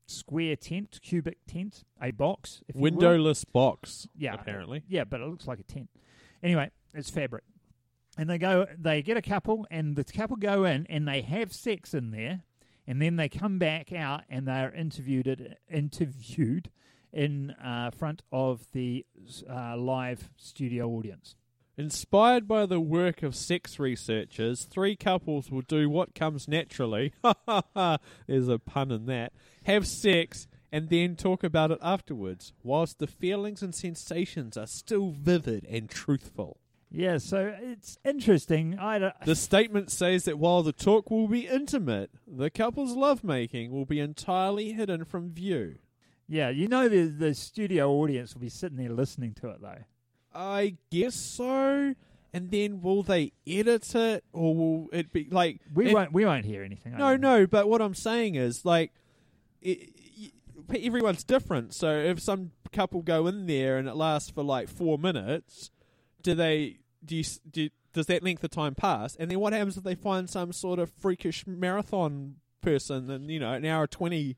square 0.08 0.58
tent, 0.58 1.00
cubic 1.02 1.38
tent, 1.48 1.86
a 2.02 2.12
box. 2.12 2.62
Windowless 2.74 3.46
box. 3.46 4.08
Yeah, 4.18 4.34
apparently. 4.34 4.84
Yeah, 4.90 5.06
but 5.06 5.22
it 5.22 5.28
looks 5.28 5.48
like 5.48 5.60
a 5.60 5.64
tent. 5.64 5.90
Anyway, 6.44 6.70
it's 6.94 7.10
fabric. 7.10 7.44
And 8.20 8.30
they 8.30 8.38
go, 8.38 8.68
they 8.78 9.02
get 9.02 9.16
a 9.16 9.22
couple, 9.22 9.66
and 9.72 9.96
the 9.96 10.04
couple 10.04 10.36
go 10.36 10.66
in, 10.66 10.86
and 10.90 11.08
they 11.08 11.22
have 11.22 11.54
sex 11.54 11.94
in 11.94 12.12
there, 12.12 12.42
and 12.86 13.02
then 13.02 13.16
they 13.16 13.30
come 13.30 13.60
back 13.60 13.94
out, 13.94 14.24
and 14.30 14.46
they 14.46 14.60
are 14.60 14.74
interviewed 14.74 15.56
interviewed 15.72 16.70
in 17.14 17.52
uh, 17.52 17.92
front 17.92 18.22
of 18.30 18.68
the 18.74 19.06
uh, 19.50 19.78
live 19.78 20.30
studio 20.36 20.90
audience. 20.90 21.36
Inspired 21.78 22.46
by 22.46 22.66
the 22.66 22.82
work 22.82 23.24
of 23.24 23.38
sex 23.38 23.80
researchers, 23.80 24.66
three 24.66 24.98
couples 24.98 25.50
will 25.50 25.62
do 25.62 25.90
what 25.90 26.14
comes 26.14 26.46
naturally. 26.46 27.14
There's 28.28 28.50
a 28.50 28.60
pun 28.60 28.92
in 28.92 29.06
that. 29.06 29.32
Have 29.64 29.88
sex 29.88 30.46
and 30.74 30.90
then 30.90 31.16
talk 31.16 31.42
about 31.42 31.72
it 31.72 31.80
afterwards, 31.82 32.52
whilst 32.64 33.00
the 33.00 33.08
feelings 33.08 33.64
and 33.64 33.74
sensations 33.74 34.58
are 34.58 34.68
still 34.68 35.12
vivid 35.12 35.66
and 35.70 35.90
truthful. 35.90 36.58
Yeah, 36.92 37.20
so 37.20 37.54
it's 37.62 37.98
interesting. 38.04 38.78
I 38.80 38.98
don't, 38.98 39.14
The 39.24 39.36
statement 39.36 39.92
says 39.92 40.26
that 40.26 40.40
while 40.40 40.64
the 40.64 40.72
talk 40.74 41.12
will 41.12 41.28
be 41.28 41.46
intimate, 41.48 42.10
the 42.28 42.50
couple's 42.50 42.96
lovemaking 42.96 43.72
will 43.72 43.86
be 43.86 44.00
entirely 44.00 44.72
hidden 44.74 45.06
from 45.06 45.32
view. 45.32 45.76
yeah, 46.28 46.50
you 46.50 46.68
know 46.68 46.90
the 46.90 47.04
the 47.06 47.34
studio 47.36 47.92
audience 47.92 48.34
will 48.34 48.42
be 48.42 48.50
sitting 48.50 48.78
there 48.78 48.90
listening 48.90 49.34
to 49.36 49.50
it 49.50 49.62
though. 49.62 49.84
I 50.34 50.78
guess 50.92 51.16
so. 51.16 51.94
And 52.32 52.52
then 52.52 52.82
will 52.82 53.02
they 53.02 53.34
edit 53.48 53.96
it, 53.96 54.24
or 54.34 54.56
will 54.56 54.88
it 54.94 55.12
be 55.12 55.28
like 55.32 55.62
We 55.74 55.90
it- 55.90 55.94
won't 55.94 56.14
we 56.14 56.26
won't 56.26 56.46
hear 56.46 56.64
anything. 56.64 56.96
No, 56.98 57.16
no. 57.18 57.48
But 57.48 57.68
what 57.70 57.82
I'm 57.82 57.96
saying 57.96 58.36
is 58.36 58.66
like, 58.66 58.92
it, 59.62 59.90
everyone's 60.76 61.24
different. 61.24 61.74
So 61.74 61.92
if 61.98 62.20
some 62.20 62.52
couple 62.72 63.02
go 63.02 63.26
in 63.28 63.48
there 63.48 63.78
and 63.78 63.88
it 63.88 63.96
lasts 63.96 64.30
for 64.30 64.44
like 64.44 64.70
four 64.70 65.00
minutes, 65.00 65.72
do 66.22 66.36
they? 66.36 66.80
Do 67.04 67.16
you? 67.16 67.22
s- 67.22 67.40
Do, 67.50 67.70
does 67.94 68.06
that 68.06 68.24
length 68.24 68.44
of 68.44 68.52
time 68.52 68.76
pass? 68.76 69.16
And 69.16 69.30
then 69.32 69.40
what 69.40 69.54
happens 69.54 69.76
if 69.78 69.84
they 69.84 69.96
find 69.96 70.30
some 70.30 70.54
sort 70.54 70.80
of 70.80 70.92
freakish 70.92 71.46
marathon 71.48 72.36
person 72.62 73.10
and 73.10 73.30
you 73.32 73.40
know 73.40 73.52
an 73.54 73.66
hour 73.66 73.88
twenty, 73.88 74.38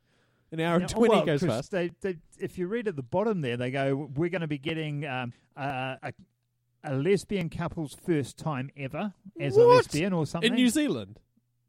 an 0.51 0.59
hour 0.59 0.77
and 0.77 0.87
twenty 0.87 1.15
well, 1.15 1.25
goes 1.25 1.43
past? 1.43 1.71
They, 1.71 1.91
they, 2.01 2.17
if 2.39 2.57
you 2.57 2.67
read 2.67 2.87
at 2.87 2.95
the 2.95 3.03
bottom 3.03 3.41
there, 3.41 3.57
they 3.57 3.71
go, 3.71 4.09
"We're 4.15 4.29
going 4.29 4.41
to 4.41 4.47
be 4.47 4.57
getting 4.57 5.05
um, 5.05 5.33
uh, 5.57 5.95
a, 6.01 6.13
a 6.83 6.95
lesbian 6.95 7.49
couple's 7.49 7.93
first 7.93 8.37
time 8.37 8.69
ever 8.77 9.13
as 9.39 9.57
a 9.57 9.63
lesbian 9.63 10.13
or 10.13 10.25
something." 10.25 10.49
In 10.51 10.55
New 10.55 10.69
Zealand, 10.69 11.19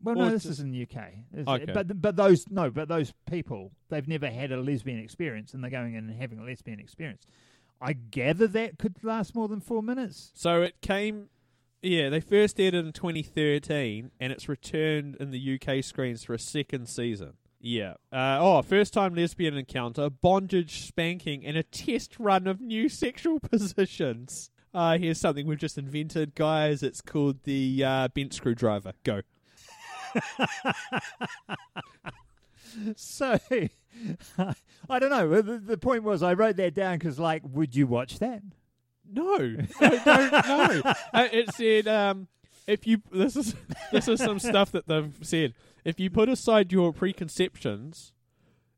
well, 0.02 0.16
or 0.16 0.26
no, 0.26 0.30
this 0.30 0.46
is 0.46 0.60
in 0.60 0.70
the 0.70 0.82
UK. 0.82 1.48
Okay. 1.48 1.72
But 1.72 2.00
but 2.00 2.16
those 2.16 2.48
no, 2.48 2.70
but 2.70 2.88
those 2.88 3.12
people 3.28 3.72
they've 3.88 4.06
never 4.06 4.30
had 4.30 4.52
a 4.52 4.56
lesbian 4.56 5.00
experience, 5.00 5.52
and 5.52 5.62
they're 5.64 5.70
going 5.70 5.94
in 5.94 6.08
and 6.08 6.20
having 6.20 6.38
a 6.38 6.44
lesbian 6.44 6.78
experience. 6.78 7.26
I 7.82 7.94
gather 7.94 8.46
that 8.46 8.78
could 8.78 9.02
last 9.02 9.34
more 9.34 9.48
than 9.48 9.60
four 9.60 9.82
minutes. 9.82 10.30
So 10.34 10.62
it 10.62 10.80
came, 10.80 11.28
yeah, 11.82 12.08
they 12.10 12.20
first 12.20 12.60
aired 12.60 12.74
it 12.74 12.86
in 12.86 12.92
2013, 12.92 14.12
and 14.20 14.32
it's 14.32 14.48
returned 14.48 15.16
in 15.16 15.32
the 15.32 15.58
UK 15.60 15.82
screens 15.82 16.22
for 16.24 16.32
a 16.32 16.38
second 16.38 16.88
season. 16.88 17.32
Yeah. 17.60 17.94
Uh, 18.12 18.38
oh, 18.40 18.62
first 18.62 18.92
time 18.92 19.14
lesbian 19.14 19.56
encounter, 19.56 20.08
bondage, 20.10 20.82
spanking, 20.82 21.44
and 21.44 21.56
a 21.56 21.62
test 21.64 22.18
run 22.18 22.46
of 22.46 22.60
new 22.60 22.88
sexual 22.88 23.40
positions. 23.50 24.50
Uh, 24.72 24.96
here's 24.96 25.20
something 25.20 25.46
we've 25.46 25.58
just 25.58 25.76
invented, 25.76 26.34
guys. 26.34 26.82
It's 26.82 27.00
called 27.00 27.42
the 27.42 27.84
uh, 27.84 28.08
bent 28.08 28.32
screwdriver. 28.32 28.92
Go. 29.02 29.22
So 32.96 33.38
I 34.88 34.98
don't 34.98 35.10
know. 35.10 35.42
The, 35.42 35.58
the 35.58 35.78
point 35.78 36.02
was, 36.02 36.22
I 36.22 36.34
wrote 36.34 36.56
that 36.56 36.74
down 36.74 36.98
because, 36.98 37.18
like, 37.18 37.42
would 37.44 37.74
you 37.74 37.86
watch 37.86 38.18
that? 38.18 38.42
No, 39.10 39.56
I 39.80 39.96
don't 40.04 40.84
know. 40.84 40.92
Uh, 41.12 41.28
it 41.30 41.54
said 41.54 41.86
um, 41.86 42.28
if 42.66 42.86
you 42.86 43.02
this 43.10 43.36
is 43.36 43.54
this 43.90 44.08
is 44.08 44.18
some 44.20 44.38
stuff 44.38 44.72
that 44.72 44.86
they've 44.86 45.14
said. 45.20 45.54
If 45.84 46.00
you 46.00 46.08
put 46.10 46.28
aside 46.28 46.72
your 46.72 46.92
preconceptions, 46.92 48.12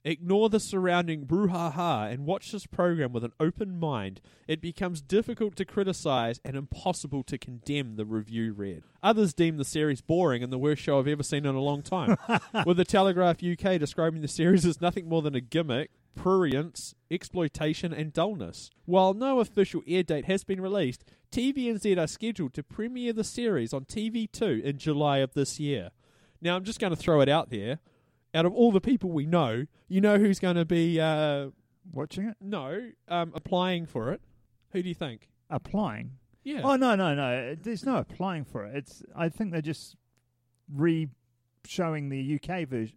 ignore 0.04 0.48
the 0.48 0.60
surrounding 0.60 1.26
brouhaha, 1.26 2.12
and 2.12 2.26
watch 2.26 2.52
this 2.52 2.66
program 2.66 3.12
with 3.12 3.24
an 3.24 3.32
open 3.40 3.78
mind, 3.78 4.20
it 4.46 4.60
becomes 4.60 5.00
difficult 5.00 5.56
to 5.56 5.64
criticize 5.64 6.40
and 6.44 6.56
impossible 6.56 7.22
to 7.24 7.38
condemn 7.38 7.96
the 7.96 8.04
review 8.04 8.52
read. 8.52 8.82
Others 9.02 9.34
deem 9.34 9.56
the 9.56 9.64
series 9.64 10.00
boring 10.00 10.42
and 10.42 10.52
the 10.52 10.58
worst 10.58 10.82
show 10.82 10.98
I've 10.98 11.08
ever 11.08 11.22
seen 11.22 11.46
in 11.46 11.54
a 11.54 11.60
long 11.60 11.82
time, 11.82 12.16
with 12.66 12.76
the 12.76 12.84
Telegraph 12.84 13.42
UK 13.42 13.78
describing 13.78 14.20
the 14.20 14.28
series 14.28 14.66
as 14.66 14.80
nothing 14.80 15.08
more 15.08 15.22
than 15.22 15.34
a 15.34 15.40
gimmick. 15.40 15.90
Prurience, 16.16 16.94
exploitation, 17.10 17.92
and 17.92 18.12
dullness. 18.12 18.70
While 18.84 19.14
no 19.14 19.40
official 19.40 19.82
air 19.84 20.04
date 20.04 20.26
has 20.26 20.44
been 20.44 20.60
released, 20.60 21.04
TVNZ 21.32 21.98
are 21.98 22.06
scheduled 22.06 22.54
to 22.54 22.62
premiere 22.62 23.12
the 23.12 23.24
series 23.24 23.72
on 23.72 23.84
TV2 23.84 24.62
in 24.62 24.78
July 24.78 25.18
of 25.18 25.34
this 25.34 25.58
year. 25.58 25.90
Now, 26.40 26.54
I'm 26.54 26.62
just 26.62 26.78
going 26.78 26.92
to 26.92 26.96
throw 26.96 27.20
it 27.20 27.28
out 27.28 27.50
there. 27.50 27.80
Out 28.34 28.44
of 28.46 28.52
all 28.52 28.72
the 28.72 28.80
people 28.80 29.10
we 29.10 29.26
know, 29.26 29.64
you 29.88 30.00
know 30.00 30.18
who's 30.18 30.38
going 30.40 30.56
to 30.56 30.64
be 30.64 31.00
uh, 31.00 31.50
Watching 31.92 32.24
it, 32.28 32.36
no 32.40 32.90
um, 33.08 33.32
applying 33.34 33.84
for 33.86 34.12
it? 34.12 34.20
Who 34.72 34.82
do 34.82 34.88
you 34.88 34.94
think? 34.94 35.28
applying. 35.50 36.12
Yeah. 36.42 36.62
Oh 36.64 36.76
no, 36.76 36.94
no, 36.96 37.14
no. 37.14 37.54
There's 37.54 37.84
no 37.86 37.96
applying 37.98 38.44
for 38.44 38.64
it. 38.64 38.74
It's. 38.76 39.02
I 39.14 39.28
think 39.28 39.52
they're 39.52 39.60
just 39.62 39.94
re-showing 40.74 42.08
the 42.08 42.34
UK 42.42 42.68
version. 42.68 42.96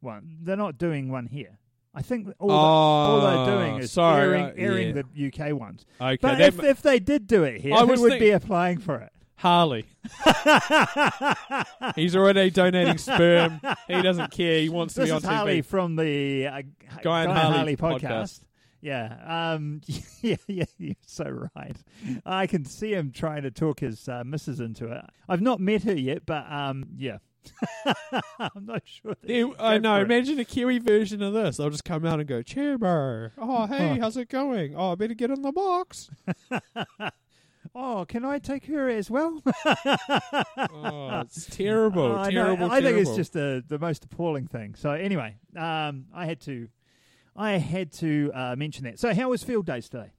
One. 0.00 0.38
They're 0.42 0.56
not 0.56 0.76
doing 0.78 1.10
one 1.10 1.26
here. 1.26 1.58
I 1.94 2.02
think 2.02 2.28
all, 2.40 2.48
the, 2.48 2.54
all 2.54 3.20
they're 3.20 3.56
doing 3.56 3.74
Oh, 3.74 3.78
is 3.78 3.92
sorry, 3.92 4.40
airing, 4.40 4.52
airing 4.58 4.96
yeah. 4.96 5.02
the 5.30 5.48
UK 5.48 5.58
ones. 5.58 5.86
okay. 6.00 6.18
But 6.20 6.40
if, 6.40 6.62
if 6.62 6.82
they 6.82 6.98
did 6.98 7.26
do 7.28 7.44
it 7.44 7.60
here, 7.60 7.74
I 7.74 7.80
who 7.80 7.86
would 8.00 8.10
think- 8.10 8.20
be 8.20 8.30
applying 8.30 8.78
for 8.78 8.96
it? 8.96 9.12
Harley. 9.44 9.84
He's 11.96 12.16
already 12.16 12.48
donating 12.50 12.96
sperm. 12.96 13.60
He 13.86 14.00
doesn't 14.00 14.30
care. 14.30 14.60
He 14.60 14.70
wants 14.70 14.94
to 14.94 15.00
This 15.00 15.08
be 15.10 15.12
on 15.12 15.18
is 15.18 15.24
Harley 15.24 15.60
TV. 15.60 15.64
from 15.66 15.96
the 15.96 16.46
uh, 16.46 16.62
Guy 17.02 17.24
and 17.24 17.32
Harley 17.32 17.76
podcast. 17.76 18.00
podcast. 18.00 18.40
Yeah, 18.80 19.52
um, 19.54 19.82
yeah, 20.22 20.36
yeah, 20.46 20.64
you're 20.78 20.94
so 21.06 21.48
right. 21.54 21.76
I 22.24 22.46
can 22.46 22.64
see 22.64 22.94
him 22.94 23.12
trying 23.12 23.42
to 23.42 23.50
talk 23.50 23.80
his 23.80 24.08
uh, 24.08 24.24
missus 24.24 24.60
into 24.60 24.90
it. 24.90 25.04
I've 25.28 25.42
not 25.42 25.60
met 25.60 25.82
her 25.82 25.94
yet, 25.94 26.24
but 26.24 26.50
um, 26.50 26.86
yeah, 26.96 27.18
I'm 28.38 28.64
not 28.64 28.82
sure. 28.86 29.14
I 29.58 29.76
know. 29.76 30.00
Imagine 30.00 30.38
a 30.38 30.46
Kiwi 30.46 30.78
version 30.78 31.22
of 31.22 31.34
this. 31.34 31.58
They'll 31.58 31.68
just 31.68 31.84
come 31.84 32.06
out 32.06 32.18
and 32.18 32.26
go, 32.26 32.40
Chairman. 32.40 33.30
Oh, 33.36 33.66
hey, 33.66 33.98
how's 33.98 34.16
it 34.16 34.30
going? 34.30 34.74
Oh, 34.74 34.92
I 34.92 34.94
better 34.94 35.12
get 35.14 35.30
in 35.30 35.42
the 35.42 35.52
box. 35.52 36.10
Oh, 37.74 38.04
can 38.08 38.24
I 38.24 38.38
take 38.38 38.66
her 38.66 38.88
as 38.88 39.10
well? 39.10 39.42
Oh, 40.56 41.20
it's 41.20 41.46
terrible. 41.46 42.14
I 42.16 42.30
know. 42.30 42.44
terrible, 42.44 42.70
I 42.70 42.80
think 42.80 42.98
it's 42.98 43.16
just 43.16 43.32
the 43.32 43.64
the 43.66 43.78
most 43.78 44.04
appalling 44.04 44.46
thing. 44.46 44.74
So 44.74 44.90
anyway, 44.90 45.36
um, 45.56 46.06
I 46.14 46.26
had 46.26 46.40
to, 46.42 46.68
I 47.36 47.52
had 47.52 47.92
to 47.94 48.30
uh, 48.34 48.56
mention 48.56 48.84
that. 48.84 48.98
So 48.98 49.14
how 49.14 49.30
was 49.30 49.42
field 49.42 49.66
days 49.66 49.88
today? 49.88 50.12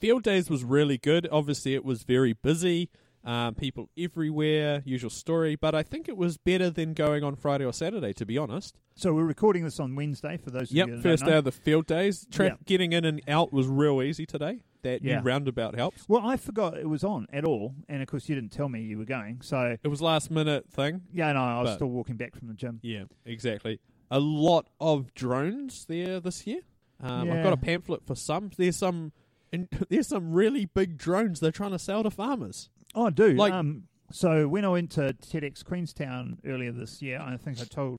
Field 0.00 0.22
Days 0.22 0.50
was 0.50 0.64
really 0.64 0.98
good. 0.98 1.28
Obviously, 1.30 1.74
it 1.74 1.84
was 1.84 2.02
very 2.02 2.32
busy. 2.34 2.90
Um, 3.24 3.54
people 3.54 3.88
everywhere, 3.96 4.82
usual 4.84 5.08
story. 5.08 5.56
But 5.56 5.74
I 5.74 5.82
think 5.82 6.08
it 6.08 6.16
was 6.16 6.36
better 6.36 6.68
than 6.68 6.92
going 6.92 7.24
on 7.24 7.36
Friday 7.36 7.64
or 7.64 7.72
Saturday, 7.72 8.12
to 8.14 8.26
be 8.26 8.36
honest. 8.36 8.76
So 8.96 9.14
we're 9.14 9.24
recording 9.24 9.64
this 9.64 9.80
on 9.80 9.94
Wednesday 9.94 10.36
for 10.36 10.50
those. 10.50 10.70
of 10.70 10.76
you 10.76 10.86
Yep, 10.86 11.02
first 11.02 11.24
day 11.24 11.36
of 11.38 11.44
the 11.44 11.52
Field 11.52 11.86
Days. 11.86 12.26
Tra- 12.30 12.46
Yep. 12.46 12.64
Getting 12.66 12.92
in 12.92 13.04
and 13.06 13.22
out 13.28 13.50
was 13.52 13.66
real 13.66 14.02
easy 14.02 14.26
today. 14.26 14.60
That 14.84 15.02
Yeah. 15.02 15.16
new 15.18 15.22
roundabout 15.24 15.74
helps. 15.74 16.08
Well, 16.08 16.24
I 16.24 16.36
forgot 16.36 16.78
it 16.78 16.88
was 16.88 17.02
on 17.04 17.26
at 17.32 17.44
all, 17.44 17.74
and 17.88 18.00
of 18.00 18.08
course 18.08 18.28
you 18.28 18.36
didn't 18.36 18.52
tell 18.52 18.68
me 18.68 18.82
you 18.82 18.96
were 18.98 19.04
going. 19.04 19.40
So 19.42 19.76
It 19.82 19.88
was 19.88 20.00
last 20.00 20.30
minute 20.30 20.70
thing. 20.70 21.02
yeah, 21.12 21.32
no, 21.32 21.40
I 21.42 21.62
was 21.62 21.74
still 21.74 21.88
walking 21.90 22.16
back 22.16 22.36
from 22.36 22.46
the 22.48 22.54
gym. 22.54 22.78
Yeah, 22.82 23.04
exactly. 23.24 23.80
A 24.10 24.20
lot 24.20 24.68
of 24.80 25.12
drones 25.14 25.86
there 25.86 26.20
this 26.20 26.46
year. 26.46 26.60
Um, 27.00 27.30
I've 27.30 27.42
got 27.42 27.52
a 27.52 27.56
pamphlet 27.56 28.04
for 28.06 28.14
some. 28.14 28.50
There's 28.56 28.76
some. 28.76 29.12
And 29.52 29.68
there's 29.88 30.08
some 30.08 30.32
really 30.32 30.64
big 30.66 30.96
drones 30.98 31.40
they're 31.40 31.50
trying 31.52 31.70
to 31.72 31.78
sell 31.78 32.02
to 32.02 32.10
farmers. 32.10 32.70
Oh, 32.94 33.10
do 33.10 33.32
Like- 33.34 33.52
um, 33.52 33.84
so 34.10 34.46
when 34.48 34.64
I 34.64 34.68
went 34.68 34.90
to 34.92 35.14
TEDx 35.14 35.64
Queenstown 35.64 36.38
earlier 36.44 36.70
this 36.72 37.00
year, 37.02 37.18
I 37.20 37.36
think 37.36 37.60
I 37.60 37.64
told 37.64 37.98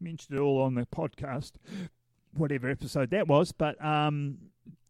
mentioned 0.00 0.36
it 0.36 0.40
all 0.42 0.60
on 0.60 0.74
the 0.74 0.84
podcast, 0.86 1.52
whatever 2.36 2.68
episode 2.68 3.10
that 3.10 3.28
was. 3.28 3.52
But 3.52 3.82
um, 3.84 4.38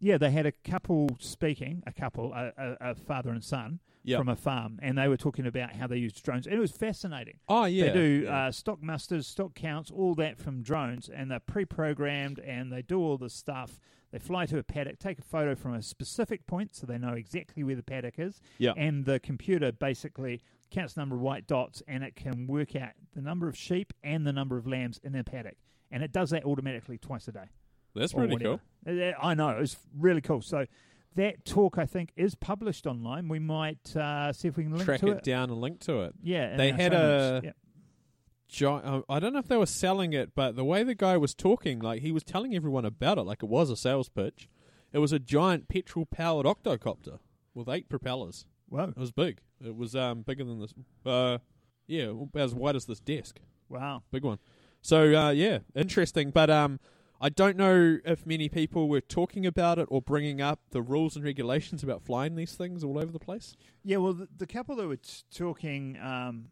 yeah, 0.01 0.19
they 0.19 0.31
had 0.31 0.47
a 0.47 0.53
couple 0.53 1.09
speaking, 1.21 1.83
a 1.87 1.93
couple, 1.93 2.33
a, 2.33 2.53
a, 2.57 2.77
a 2.91 2.95
father 2.95 3.31
and 3.31 3.43
son 3.43 3.81
Yeah. 4.03 4.19
from 4.19 4.29
a 4.29 4.37
farm, 4.37 4.79
and 4.83 4.99
they 4.99 5.09
were 5.09 5.17
talking 5.17 5.47
about 5.47 5.73
how 5.77 5.87
they 5.87 5.97
used 5.97 6.23
drones, 6.23 6.47
and 6.47 6.55
it 6.57 6.61
was 6.61 6.73
fascinating. 6.73 7.39
oh 7.49 7.65
yeah. 7.65 7.87
They 7.87 7.93
do 7.93 8.23
yeah. 8.25 8.47
uh, 8.47 8.53
stock 8.53 8.83
musters, 8.83 9.27
stock 9.27 9.55
counts, 9.55 9.91
all 9.91 10.15
that 10.17 10.39
from 10.39 10.63
drones, 10.63 11.09
and 11.09 11.31
they're 11.31 11.41
pre-programmed, 11.41 12.39
and 12.41 12.71
they 12.73 12.83
do 12.83 12.99
all 13.01 13.17
this 13.17 13.35
stuff. 13.35 13.81
They 14.13 14.19
fly 14.21 14.47
to 14.47 14.59
a 14.59 14.63
paddock, 14.63 14.99
take 15.01 15.19
a 15.19 15.23
photo 15.23 15.55
from 15.57 15.75
a 15.75 15.83
specific 15.83 16.47
point, 16.47 16.75
so 16.77 16.87
they 16.87 16.99
know 16.99 17.15
exactly 17.15 17.65
where 17.65 17.75
the 17.75 17.83
paddock 17.83 18.19
is, 18.19 18.41
Yeah. 18.59 18.75
and 18.77 19.05
the 19.07 19.19
computer 19.19 19.73
basically 19.73 20.43
counts 20.71 20.95
the 20.95 21.01
number 21.01 21.17
of 21.17 21.23
white 21.23 21.47
dots, 21.47 21.83
and 21.89 22.05
it 22.05 22.15
can 22.15 22.47
work 22.47 22.77
out 22.77 22.91
the 23.15 23.21
number 23.23 23.49
of 23.49 23.57
sheep 23.57 23.93
and 24.05 24.27
the 24.27 24.33
number 24.33 24.57
of 24.57 24.67
lambs 24.67 24.99
in 25.03 25.15
a 25.17 25.25
paddock, 25.25 25.57
and 25.91 26.03
it 26.03 26.13
does 26.13 26.31
that 26.31 26.45
automatically 26.45 26.99
twice 26.99 27.27
a 27.27 27.33
day. 27.33 27.49
That's 27.95 28.13
pretty 28.13 28.33
whatever. 28.33 28.61
cool. 28.87 29.13
I 29.21 29.35
know 29.35 29.51
It 29.51 29.61
was 29.61 29.77
really 29.99 30.21
cool. 30.21 30.43
So 30.43 30.67
that 31.15 31.45
talk, 31.45 31.79
I 31.79 31.87
think, 31.87 32.11
is 32.17 32.35
published 32.35 32.87
online. 32.87 33.29
We 33.29 33.39
might 33.39 33.95
uh, 33.97 34.33
see 34.33 34.49
if 34.49 34.57
we 34.57 34.65
can 34.65 34.73
link 34.73 34.85
Track 34.85 35.01
to 35.01 35.09
it, 35.13 35.23
down 35.23 35.51
and 35.51 35.61
link 35.61 35.81
to 35.81 36.03
it. 36.03 36.15
Yeah, 36.23 36.57
They 36.57 36.73
had 36.73 36.93
a-. 36.93 37.43
Uh, 37.47 39.01
I 39.09 39.19
don't 39.19 39.33
know 39.33 39.39
if 39.39 39.49
they 39.49 39.57
were 39.57 39.67
selling 39.67 40.13
it, 40.13 40.35
but 40.35 40.55
the 40.55 40.65
way 40.65 40.83
the 40.85 40.95
guy 40.95 41.17
was 41.17 41.35
talking, 41.35 41.81
like 41.81 42.03
he 42.03 42.13
was 42.13 42.23
telling 42.23 42.55
everyone 42.55 42.85
about 42.85 43.19
it, 43.19 43.23
like 43.23 43.43
it 43.43 43.49
was 43.49 43.71
a 43.71 43.77
sales 43.77 44.09
pitch. 44.09 44.49
It 44.93 44.99
was 44.99 45.13
a 45.13 45.19
giant 45.19 45.69
petrol-powered 45.69 46.47
octocopter 46.47 47.19
with 47.53 47.69
eight 47.69 47.89
propellers. 47.89 48.47
Wow, 48.71 48.89
It 48.91 48.97
was 48.97 49.11
big. 49.13 49.41
It 49.65 49.75
was 49.77 49.97
um 49.97 50.23
bigger 50.23 50.45
than 50.45 50.61
this. 50.61 50.75
Uh, 51.05 51.39
yeah, 51.87 52.13
as 52.37 52.55
wide 52.55 52.77
as 52.77 52.85
this 52.87 53.01
desk. 53.01 53.41
Wow. 53.69 54.03
Big 54.11 54.25
one. 54.25 54.39
So 54.83 55.15
uh, 55.15 55.31
yeah, 55.31 55.59
interesting. 55.75 56.31
But 56.31 56.51
um, 56.51 56.79
I 57.21 57.29
don't 57.29 57.57
know 57.57 57.99
if 58.05 58.27
many 58.27 58.49
people 58.49 58.89
were 58.89 59.01
talking 59.01 59.47
about 59.47 59.79
it 59.79 59.87
or 59.91 60.03
bringing 60.03 60.41
up 60.41 60.61
the 60.71 60.83
rules 60.83 61.17
and 61.17 61.25
regulations 61.25 61.83
about 61.83 62.03
flying 62.03 62.35
these 62.35 62.55
things 62.55 62.83
all 62.85 62.99
over 62.99 63.13
the 63.13 63.19
place. 63.19 63.57
Yeah, 63.83 63.99
well, 63.99 64.13
the, 64.13 64.29
the 64.37 64.47
couple 64.47 64.77
that 64.77 64.87
were 64.89 64.97
t- 64.97 65.23
talking, 65.33 65.97
um, 66.03 66.47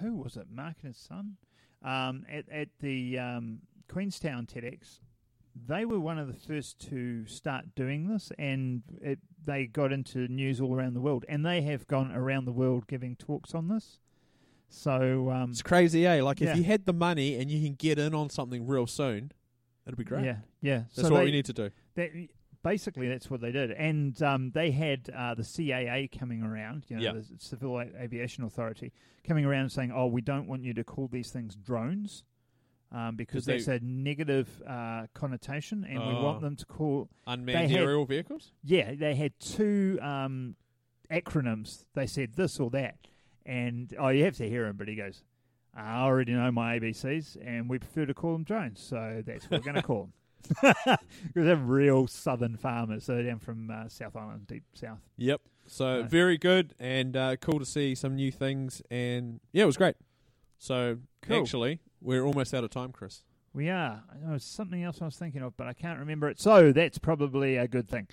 who 0.00 0.16
was 0.16 0.36
it? 0.36 0.46
Mark 0.50 0.76
and 0.82 0.94
his 0.94 0.98
son, 1.02 1.36
um, 1.82 2.24
at 2.30 2.48
at 2.50 2.68
the 2.80 3.18
um, 3.18 3.60
Queenstown 3.88 4.46
TEDx. 4.46 5.00
They 5.66 5.84
were 5.84 5.98
one 5.98 6.18
of 6.18 6.28
the 6.28 6.34
first 6.38 6.78
to 6.90 7.26
start 7.26 7.74
doing 7.74 8.08
this, 8.08 8.30
and 8.38 8.82
it, 9.02 9.18
they 9.44 9.66
got 9.66 9.92
into 9.92 10.28
news 10.28 10.60
all 10.60 10.74
around 10.74 10.94
the 10.94 11.00
world. 11.00 11.24
And 11.28 11.44
they 11.44 11.62
have 11.62 11.86
gone 11.88 12.12
around 12.12 12.44
the 12.44 12.52
world 12.52 12.86
giving 12.86 13.16
talks 13.16 13.54
on 13.54 13.68
this. 13.68 13.98
So, 14.68 15.30
um, 15.30 15.50
It's 15.50 15.62
crazy, 15.62 16.06
eh? 16.06 16.22
Like 16.22 16.40
Yeah. 16.40 16.52
if 16.52 16.56
you 16.56 16.62
had 16.64 16.86
the 16.86 16.92
money 16.92 17.36
and 17.36 17.50
you 17.50 17.60
can 17.66 17.74
get 17.74 17.98
in 17.98 18.14
on 18.14 18.30
something 18.30 18.66
real 18.66 18.86
soon, 18.86 19.32
it'd 19.86 19.98
be 19.98 20.04
great. 20.04 20.24
yeah, 20.24 20.36
yeah. 20.60 20.78
That's 20.94 21.08
so 21.08 21.10
what 21.14 21.18
they, 21.20 21.24
we 21.26 21.30
need 21.32 21.44
to 21.46 21.52
do. 21.52 21.70
That, 21.94 22.10
basically, 22.62 23.08
that's 23.08 23.30
what 23.30 23.40
they 23.40 23.52
did, 23.52 23.70
and 23.72 24.20
um, 24.22 24.50
they 24.52 24.70
had 24.70 25.10
uh, 25.16 25.34
the 25.34 25.42
CAA 25.42 26.10
coming 26.16 26.42
around, 26.42 26.84
you 26.88 26.96
know, 26.96 27.02
Yeah. 27.02 27.12
the 27.12 27.24
Civil 27.38 27.80
Aviation 27.80 28.44
Authority, 28.44 28.92
coming 29.26 29.44
around 29.44 29.62
and 29.62 29.72
saying, 29.72 29.92
"Oh, 29.94 30.06
we 30.06 30.20
don't 30.20 30.46
want 30.46 30.62
you 30.62 30.74
to 30.74 30.84
call 30.84 31.08
these 31.08 31.30
things 31.30 31.54
drones." 31.56 32.24
Um, 32.92 33.14
because 33.14 33.44
'Cause 33.44 33.44
they- 33.46 33.52
that's 33.58 33.68
a 33.68 33.78
negative 33.84 34.48
uh, 34.66 35.06
connotation, 35.14 35.84
and 35.84 36.00
we 36.00 36.12
Oh. 36.12 36.24
want 36.24 36.40
them 36.40 36.56
to 36.56 36.66
call. 36.66 37.08
Unmanned 37.26 37.56
They 37.56 37.68
had- 37.74 37.82
aerial 37.82 38.04
vehicles. 38.04 38.50
Yeah, 38.64 38.94
they 38.96 39.14
had 39.14 39.38
two 39.38 39.96
um, 40.02 40.56
acronyms. 41.10 41.84
They 41.94 42.06
said 42.06 42.34
this 42.34 42.58
or 42.58 42.68
that, 42.70 43.06
and 43.46 43.94
oh, 43.98 44.08
you 44.08 44.24
have 44.24 44.36
to 44.38 44.48
hear 44.48 44.66
him, 44.66 44.76
but 44.76 44.88
he 44.88 44.96
goes, 44.96 45.22
"I 45.74 46.00
already 46.02 46.32
know 46.32 46.50
my 46.50 46.78
ABCs, 46.78 47.36
and 47.44 47.68
we 47.68 47.78
prefer 47.78 48.06
to 48.06 48.14
call 48.14 48.32
them 48.32 48.44
drones, 48.44 48.80
so 48.80 49.22
that's 49.26 49.50
what 49.50 49.60
we're 49.60 49.64
going 49.64 49.76
to 49.76 49.82
call 49.82 50.02
them." 50.02 50.12
Because 51.26 51.44
they're 51.46 51.56
real 51.56 52.06
southern 52.06 52.56
farmers, 52.56 53.04
so 53.04 53.14
they're 53.14 53.24
down 53.24 53.38
from 53.38 53.70
uh, 53.70 53.88
South 53.88 54.16
Island, 54.16 54.46
deep 54.46 54.64
south. 54.74 55.00
Yep. 55.18 55.42
So 55.66 56.02
very 56.02 56.38
good 56.38 56.74
and 56.80 57.16
uh, 57.16 57.36
cool 57.36 57.58
to 57.60 57.66
see 57.66 57.94
some 57.94 58.16
new 58.16 58.32
things, 58.32 58.82
and 58.90 59.40
yeah, 59.52 59.64
it 59.64 59.66
was 59.66 59.76
great. 59.76 59.96
So 60.58 60.98
Cool. 61.22 61.40
actually, 61.40 61.80
we're 62.00 62.24
almost 62.24 62.52
out 62.54 62.64
of 62.64 62.70
time, 62.70 62.90
Chris. 62.92 63.22
We 63.52 63.68
are. 63.68 64.02
There 64.22 64.32
was 64.32 64.44
something 64.44 64.82
else 64.82 65.00
I 65.02 65.04
was 65.04 65.16
thinking 65.16 65.42
of, 65.42 65.56
but 65.56 65.66
I 65.66 65.72
can't 65.72 65.98
remember 65.98 66.28
it. 66.28 66.40
So 66.40 66.72
that's 66.72 66.98
probably 66.98 67.56
a 67.56 67.68
good 67.68 67.88
thing. 67.88 68.08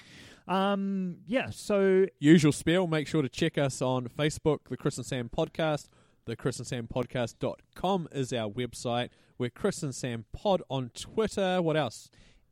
Um, 0.48 1.18
yeah. 1.28 1.50
So 1.52 2.06
Usual 2.20 2.52
spiel. 2.52 2.88
Make 2.88 3.08
sure 3.08 3.22
to 3.22 3.30
check 3.30 3.58
us 3.58 3.82
on 3.82 4.08
Facebook, 4.08 4.60
the 4.70 4.78
Chris 4.78 4.98
and 4.98 5.06
Sam 5.06 5.30
Podcast. 5.30 5.88
The 6.28 6.36
Chris 6.36 6.58
and 6.58 6.68
Sam 6.68 6.90
Podcast.com 6.94 8.10
is 8.12 8.34
our 8.34 8.50
website. 8.50 9.12
We're 9.38 9.50
Chris 9.50 9.82
and 9.82 9.96
Sam 9.96 10.26
Pod 10.34 10.62
on 10.70 10.92
Twitter. 10.94 11.62
What 11.62 11.78
else? 11.78 12.10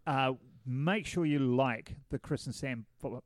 uh, 0.07 0.31
make 0.65 1.05
sure 1.05 1.25
you 1.25 1.39
like 1.39 1.97
the 2.09 2.17
Chris 2.17 2.45
and 2.45 2.55
Sam 2.55 2.85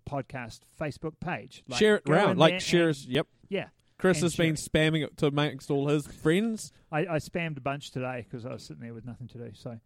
podcast 0.10 0.62
Facebook 0.82 1.20
page. 1.20 1.64
Like, 1.68 1.78
share 1.78 1.98
it 1.98 2.10
around. 2.10 2.40
Like, 2.40 2.62
share. 2.62 2.90
Yep. 2.90 3.28
Yeah. 3.48 3.68
Chris 4.00 4.22
has 4.22 4.36
been 4.36 4.56
spamming 4.56 5.04
it 5.04 5.18
to 5.18 5.28
amongst 5.28 5.70
all 5.70 5.88
his 5.88 6.08
friends. 6.08 6.72
I, 6.92 7.02
I 7.02 7.18
spammed 7.18 7.58
a 7.58 7.62
bunch 7.62 7.92
today 7.92 8.26
because 8.28 8.44
I 8.44 8.54
was 8.54 8.64
sitting 8.64 8.82
there 8.82 8.96
with 8.96 9.06
nothing 9.06 9.28
to 9.28 9.38
do. 9.38 9.52
So 9.54 9.80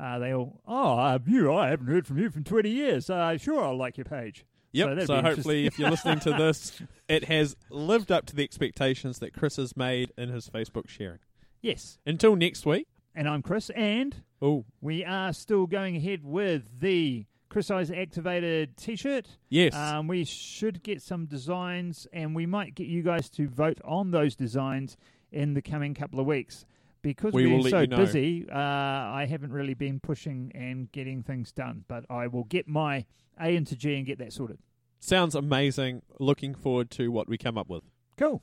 uh, 0.00 0.18
they 0.18 0.34
all, 0.34 0.60
oh, 0.66 0.98
uh, 0.98 1.18
you, 1.26 1.52
I 1.52 1.68
haven't 1.68 1.86
heard 1.86 2.08
from 2.08 2.18
you 2.18 2.28
from 2.28 2.42
20 2.42 2.68
years. 2.68 3.08
Uh, 3.08 3.36
sure, 3.38 3.62
I'll 3.62 3.78
like 3.78 3.96
your 3.96 4.06
page. 4.06 4.44
Yep. 4.72 4.88
that'd 4.88 5.06
So, 5.06 5.22
hopefully, 5.22 5.66
if 5.66 5.78
you're 5.78 5.90
listening 5.90 6.20
to 6.20 6.30
this, 6.32 6.80
it 7.08 7.24
has 7.24 7.56
lived 7.70 8.12
up 8.12 8.26
to 8.26 8.36
the 8.36 8.44
expectations 8.44 9.18
that 9.20 9.32
Chris 9.34 9.56
has 9.56 9.76
made 9.76 10.12
in 10.18 10.28
his 10.28 10.48
Facebook 10.48 10.88
sharing. 10.88 11.20
Yes. 11.62 11.98
Until 12.06 12.36
next 12.36 12.66
week. 12.66 12.86
And 13.14 13.28
I'm 13.28 13.42
Chris, 13.42 13.70
and 13.70 14.22
Oh, 14.40 14.64
we 14.80 15.04
are 15.04 15.32
still 15.32 15.66
going 15.66 15.96
ahead 15.96 16.24
with 16.24 16.80
the 16.80 17.26
Chris 17.48 17.70
Eyes 17.70 17.90
activated 17.90 18.76
t 18.76 18.94
shirt. 18.94 19.26
yes. 19.48 19.74
Um, 19.74 20.06
we 20.06 20.24
should 20.24 20.82
get 20.82 21.02
some 21.02 21.26
designs, 21.26 22.06
and 22.12 22.36
we 22.36 22.46
might 22.46 22.74
get 22.74 22.86
you 22.86 23.02
guys 23.02 23.28
to 23.30 23.48
vote 23.48 23.78
on 23.84 24.10
those 24.12 24.36
designs 24.36 24.96
in 25.32 25.54
the 25.54 25.62
coming 25.62 25.94
couple 25.94 26.20
of 26.20 26.26
weeks. 26.26 26.64
Because 27.02 27.32
We 27.32 27.46
we're 27.46 27.68
so 27.70 27.80
you 27.80 27.86
know. 27.86 27.96
busy, 27.96 28.46
uh, 28.50 28.56
I 28.58 29.26
haven't 29.28 29.52
really 29.52 29.74
been 29.74 30.00
pushing 30.00 30.50
and 30.54 30.90
getting 30.92 31.22
things 31.22 31.52
done. 31.52 31.84
But 31.88 32.04
I 32.10 32.26
will 32.26 32.44
get 32.44 32.66
my 32.68 33.06
A 33.40 33.54
into 33.54 33.76
G 33.76 33.94
and 33.96 34.04
get 34.06 34.18
that 34.18 34.32
sorted. 34.32 34.58
Sounds 35.00 35.34
amazing. 35.34 36.02
Looking 36.18 36.54
forward 36.54 36.90
to 36.92 37.10
what 37.12 37.28
we 37.28 37.38
come 37.38 37.56
up 37.56 37.68
with. 37.68 37.84
Cool. 38.16 38.42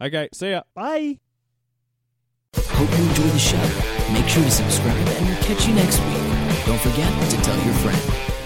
Okay, 0.00 0.28
see 0.32 0.50
ya. 0.50 0.62
Bye. 0.74 1.18
Hope 2.54 2.90
you 2.90 3.08
enjoy 3.08 3.22
the 3.24 3.38
show. 3.38 4.12
Make 4.12 4.28
sure 4.28 4.42
to 4.42 4.50
subscribe 4.50 4.96
and 4.96 5.26
we'll 5.26 5.42
catch 5.42 5.66
you 5.66 5.74
next 5.74 5.98
week. 6.00 6.66
Don't 6.66 6.80
forget 6.80 7.30
to 7.30 7.36
tell 7.42 7.56
your 7.64 7.74
friend. 7.74 8.45